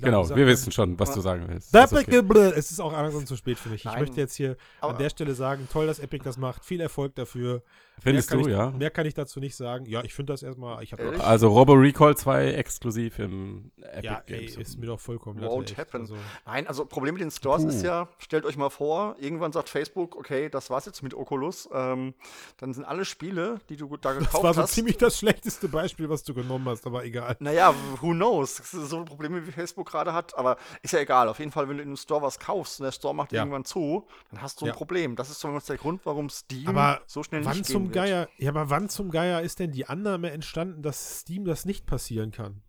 [0.00, 1.74] Genau, wir wissen schon, was du sagen willst.
[1.74, 2.22] Da Das ist okay.
[2.56, 3.80] Es ist auch langsam zu spät für mich.
[3.82, 4.00] Ich Nein.
[4.00, 6.64] möchte jetzt hier Aber- an der Stelle sagen, toll, dass Epic das macht.
[6.64, 7.62] Viel Erfolg dafür.
[8.02, 8.70] Findest du, ich, ja?
[8.72, 9.86] Mehr kann ich dazu nicht sagen.
[9.86, 10.82] Ja, ich finde das erstmal.
[10.82, 11.22] Ich Ehrlich?
[11.22, 14.56] Also Robo Recall 2 exklusiv im Epic ja, ey, Games.
[14.56, 15.78] ist mir doch vollkommen Won't echt.
[15.78, 16.00] happen.
[16.00, 17.68] Also, Nein, also Problem mit den Stores Puh.
[17.68, 21.68] ist ja, stellt euch mal vor, irgendwann sagt Facebook, okay, das war's jetzt mit Oculus.
[21.72, 22.14] Ähm,
[22.58, 24.72] dann sind alle Spiele, die du da gekauft das war so hast.
[24.74, 27.36] ziemlich das schlechteste Beispiel, was du genommen hast, aber egal.
[27.38, 28.56] Naja, who knows?
[28.56, 31.28] So ein Problem, wie Facebook gerade hat, aber ist ja egal.
[31.28, 33.40] Auf jeden Fall, wenn du in einem Store was kaufst und der Store macht Ja.
[33.40, 34.74] irgendwann zu, dann hast du ein Ja.
[34.74, 35.16] Problem.
[35.16, 38.04] Das ist zumindest der Grund, warum Steam Aber so schnell Wann nicht zum gehen wird.
[38.06, 41.86] Geier, ja, aber wann zum Geier ist denn die Annahme entstanden, dass Steam das nicht
[41.86, 42.62] passieren kann?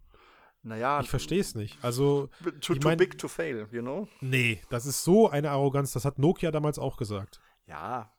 [0.64, 1.78] Naja, Ich verstehe es nicht.
[1.84, 4.08] Also, too, ich too mein- big to fail, you know?
[4.20, 7.40] nee, das ist so eine Arroganz, das hat Nokia damals auch gesagt.
[7.68, 8.12] Ja.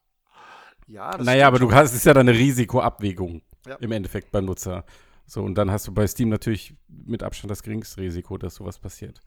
[0.87, 3.75] Ja, das Naja, aber du hast, es ist ja dann eine Risikoabwägung Ja.
[3.81, 4.85] im Endeffekt beim Nutzer.
[5.27, 8.79] So, und dann hast du bei Steam natürlich mit Abstand das geringste Risiko, dass sowas
[8.79, 9.21] passiert.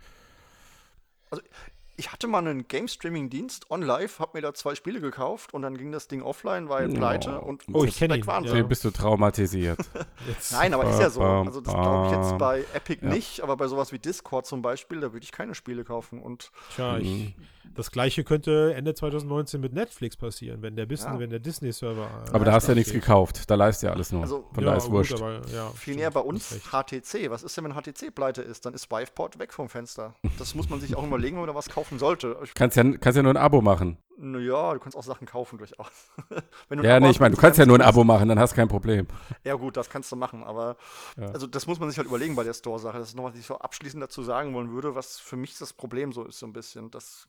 [2.00, 5.92] Ich hatte mal einen Game-Streaming-Dienst OnLive, hab mir da zwei Spiele gekauft und dann ging
[5.92, 8.64] das Ding offline, weil pleite und Oh, ich kenn weg ihn, waren ja.
[8.64, 9.80] bist du traumatisiert.
[10.52, 11.22] Nein, aber ist ja so.
[11.22, 13.10] Also das glaube ich jetzt bei Epic Ja.
[13.14, 16.22] nicht, aber bei sowas wie Discord zum Beispiel, da würde ich keine Spiele kaufen.
[16.22, 17.34] Und Tja, ich, Mhm.
[17.76, 21.20] das gleiche könnte Ende 2019 mit Netflix passieren, wenn der, Ja.
[21.20, 22.10] wenn der Disney-Server.
[22.28, 23.50] äh, Aber da hast du ja nichts gekauft.
[23.52, 24.22] Da leist ja alles nur.
[24.22, 25.14] Also- Von ja, da ist gut, wurscht.
[25.16, 26.62] aber, ja, viel näher bei uns.
[26.72, 27.30] HTC.
[27.30, 28.66] Was ist denn, wenn HTC pleite ist?
[28.66, 30.16] Dann ist Viveport weg vom Fenster.
[30.38, 32.38] Das muss man sich auch überlegen, wenn man da was kaufen sollte.
[32.44, 33.98] Ich, Kannst ja, kannst ja nur ein Abo machen.
[34.18, 35.88] naja, du kannst auch Sachen kaufen durchaus.
[36.70, 38.56] ein Ja, nee, ich meine, du kannst ja nur ein Abo machen, dann hast du
[38.56, 39.08] kein Problem.
[39.44, 40.78] Ja, gut, das kannst du machen, aber
[41.18, 41.28] Ja.
[41.28, 43.00] also das muss man sich halt überlegen bei der Store-Sache.
[43.00, 45.74] Das ist noch, was ich so abschließend dazu sagen wollen würde, was für mich das
[45.74, 46.92] Problem so ist, so ein bisschen.
[46.92, 47.28] Dass,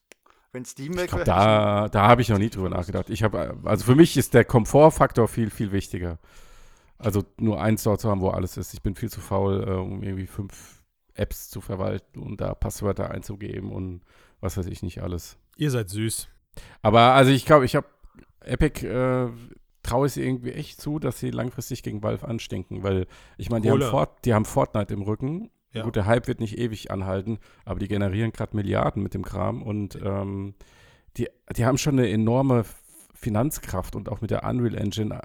[0.53, 3.09] wenn Steam weg wäre, da da habe ich noch nie drüber nachgedacht.
[3.09, 6.18] Ich habe, also für mich ist der Komfortfaktor viel, viel wichtiger.
[6.99, 8.75] Also nur eins dort zu haben, wo alles ist.
[8.75, 10.83] Ich bin viel zu faul, äh, um irgendwie fünf
[11.14, 14.03] Apps zu verwalten und da Passwörter einzugeben und
[14.40, 15.38] was weiß ich nicht alles.
[15.57, 16.29] Ihr seid süß.
[16.83, 17.87] Aber also ich glaube, ich habe
[18.40, 19.29] Epic äh,
[19.83, 23.07] traue ich sie irgendwie echt zu, dass sie langfristig gegen Valve anstinken, weil
[23.38, 23.83] ich meine, die, haben.
[23.83, 25.50] Fort, die haben Fortnite im Rücken.
[25.72, 25.85] Ja.
[25.85, 29.62] Gut, der Hype wird nicht ewig anhalten, aber die generieren gerade Milliarden mit dem Kram
[29.62, 30.55] und ähm,
[31.16, 32.64] die, die haben schon eine enorme
[33.14, 35.20] Finanzkraft und auch mit der Unreal Engine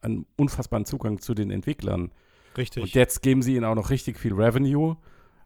[0.00, 2.10] einen unfassbaren Zugang zu den Entwicklern.
[2.56, 2.82] Richtig.
[2.82, 4.96] Und jetzt geben sie ihnen auch noch richtig viel Revenue.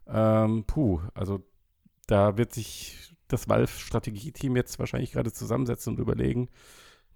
[0.07, 1.43] Ähm, puh, also
[2.13, 6.51] da wird sich das Valve-Strategieteam jetzt wahrscheinlich gerade zusammensetzen und überlegen,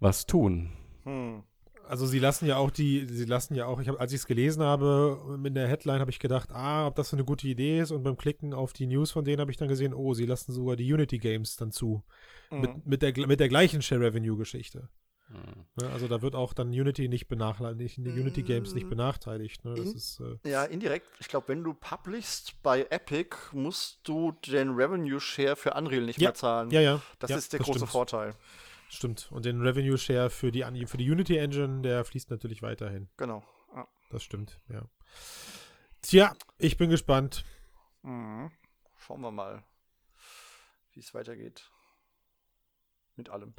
[0.00, 0.72] was tun.
[1.04, 1.42] Hm.
[1.86, 4.26] Also sie lassen ja auch die, sie lassen ja auch, ich hab, als ich es
[4.26, 7.80] gelesen habe, in der Headline habe ich gedacht, ah, ob das so eine gute Idee
[7.80, 10.24] ist und beim Klicken auf die News von denen habe ich dann gesehen, oh, sie
[10.24, 12.02] lassen sogar die Unity Games dann zu.
[12.50, 12.60] Mhm.
[12.60, 14.88] Mit, mit, der, mit der gleichen Share-Revenue-Geschichte.
[15.28, 15.90] Ne?
[15.90, 19.64] Also da wird auch dann Unity nicht benachteiligt, die Unity Games nicht benacheitigt.
[19.64, 19.74] Ne?
[19.74, 21.08] Das In- ist, äh, Ja, indirekt.
[21.18, 26.20] Ich glaube, wenn du publishst bei Epic, musst du den Revenue Share für Unreal nicht
[26.20, 26.28] Ja.
[26.28, 26.70] mehr zahlen.
[26.70, 27.02] ja, ja.
[27.18, 27.90] Das ja, ist der große stimmt.
[27.90, 28.34] Vorteil.
[28.88, 29.28] Stimmt.
[29.32, 33.08] Und den Revenue-Share für die, für die Unity Engine, der fließt natürlich weiterhin.
[33.16, 33.42] Genau.
[33.74, 33.88] Ja.
[34.10, 34.88] Das stimmt, ja.
[36.02, 37.44] Tja, ich bin gespannt.
[38.02, 38.52] Mhm.
[38.96, 39.64] Schauen wir mal,
[40.92, 41.68] wie es weitergeht.
[43.16, 43.54] Mit allem.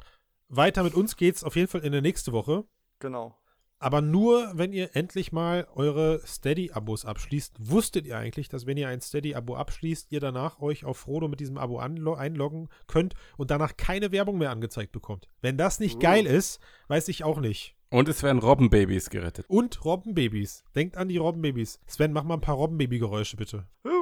[0.48, 2.64] Weiter mit uns geht's auf jeden Fall in der nächste Woche.
[2.98, 3.36] Genau.
[3.80, 7.54] Aber nur, wenn ihr endlich mal eure Steady-Abos abschließt.
[7.60, 11.38] Wusstet ihr eigentlich, dass wenn ihr ein Steady-Abo abschließt, ihr danach euch auf Frodo mit
[11.38, 15.28] diesem Abo einloggen könnt und danach keine Werbung mehr angezeigt bekommt?
[15.42, 16.00] Wenn das nicht Uh.
[16.00, 16.58] geil ist,
[16.88, 17.76] weiß ich auch nicht.
[17.90, 19.46] Und es werden Robbenbabys gerettet.
[19.48, 20.64] Und Robbenbabys.
[20.74, 21.80] Denkt an die Robbenbabys.
[21.86, 23.66] Sven, mach mal ein paar Robbenbaby-Geräusche bitte.
[23.84, 23.92] Ja,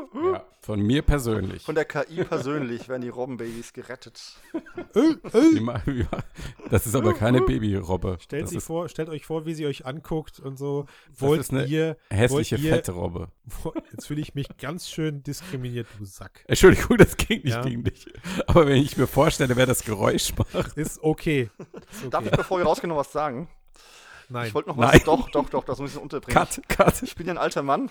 [0.66, 1.62] von mir persönlich.
[1.62, 4.20] Von der KI persönlich werden die Robbenbabys gerettet.
[4.92, 5.81] Wie ma-
[6.70, 8.18] Das ist aber keine Babyrobbe.
[8.20, 10.87] Stellt, Das sie ist vor, stellt euch vor, wie sie euch anguckt und so.
[11.12, 13.29] Das Wollt ist eine ihr, hässliche, ihr- fette Robbe.
[13.92, 16.44] jetzt fühle ich mich ganz schön diskriminiert, du Sack.
[16.48, 17.62] Entschuldigung, das ging nicht Ja.
[17.62, 18.06] gegen dich.
[18.48, 20.77] Aber wenn ich mir vorstelle, wer das Geräusch macht.
[20.77, 21.48] Ist okay.
[21.92, 22.37] Ist Darf ich, okay.
[22.38, 23.48] bevor wir rausgehen, noch was sagen?
[24.29, 24.48] Nein.
[24.48, 24.94] Ich wollte noch Nein.
[24.94, 25.04] was.
[25.04, 26.35] Doch, doch, doch, das muss ich unterbringen.
[26.37, 27.02] Cut, cut.
[27.04, 27.88] Ich bin ja ein alter Mann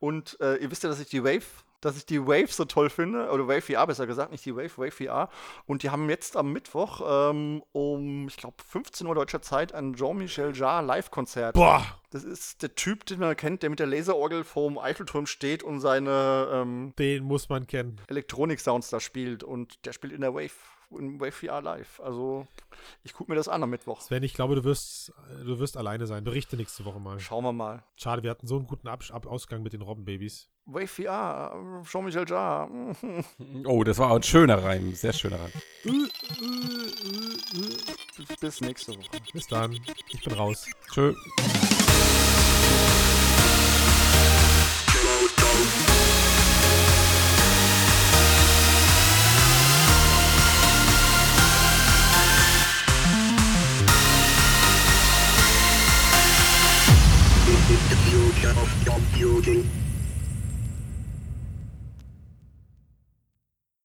[0.00, 1.44] Und äh, ihr wisst ja, dass ich die Wave
[1.80, 4.76] dass ich die Wave so toll finde, oder Wave VR besser gesagt, nicht die Wave,
[4.76, 5.28] Wave VR.
[5.66, 9.94] Und die haben jetzt am Mittwoch ähm, um, ich glaube, 15 Uhr deutscher Zeit ein
[9.94, 11.54] Jean-Michel Jarre Live-Konzert.
[11.54, 11.84] Boah!
[12.10, 15.80] Das ist der Typ, den man kennt, der mit der Laserorgel vorm Eiffelturm steht und
[15.80, 18.00] seine ähm, Den muss man kennen.
[18.08, 19.44] Elektronik-Sounds da spielt.
[19.44, 20.50] Und der spielt in der Wave,
[20.98, 22.00] in Wave VR live.
[22.00, 22.46] Also,
[23.02, 24.00] ich gucke mir das an am Mittwoch.
[24.00, 25.12] Sven, ich glaube, du wirst,
[25.44, 26.24] du wirst alleine sein.
[26.24, 27.18] Berichte nächste Woche mal.
[27.20, 27.82] Schauen wir mal.
[27.96, 30.48] Schade, wir hatten so einen guten Abs Ab Ausgang mit den Robbenbabys.
[30.66, 32.94] Wave VR, Jean-Michel Jarre.
[33.64, 34.94] Oh, das war auch ein schöner Reim.
[34.94, 35.52] Sehr schöner Reim.
[38.40, 39.08] Bis nächste Woche.
[39.32, 39.72] Bis dann.
[39.72, 40.66] Ich bin raus.
[40.92, 41.14] Tschö.
[58.42, 59.89] yourself, John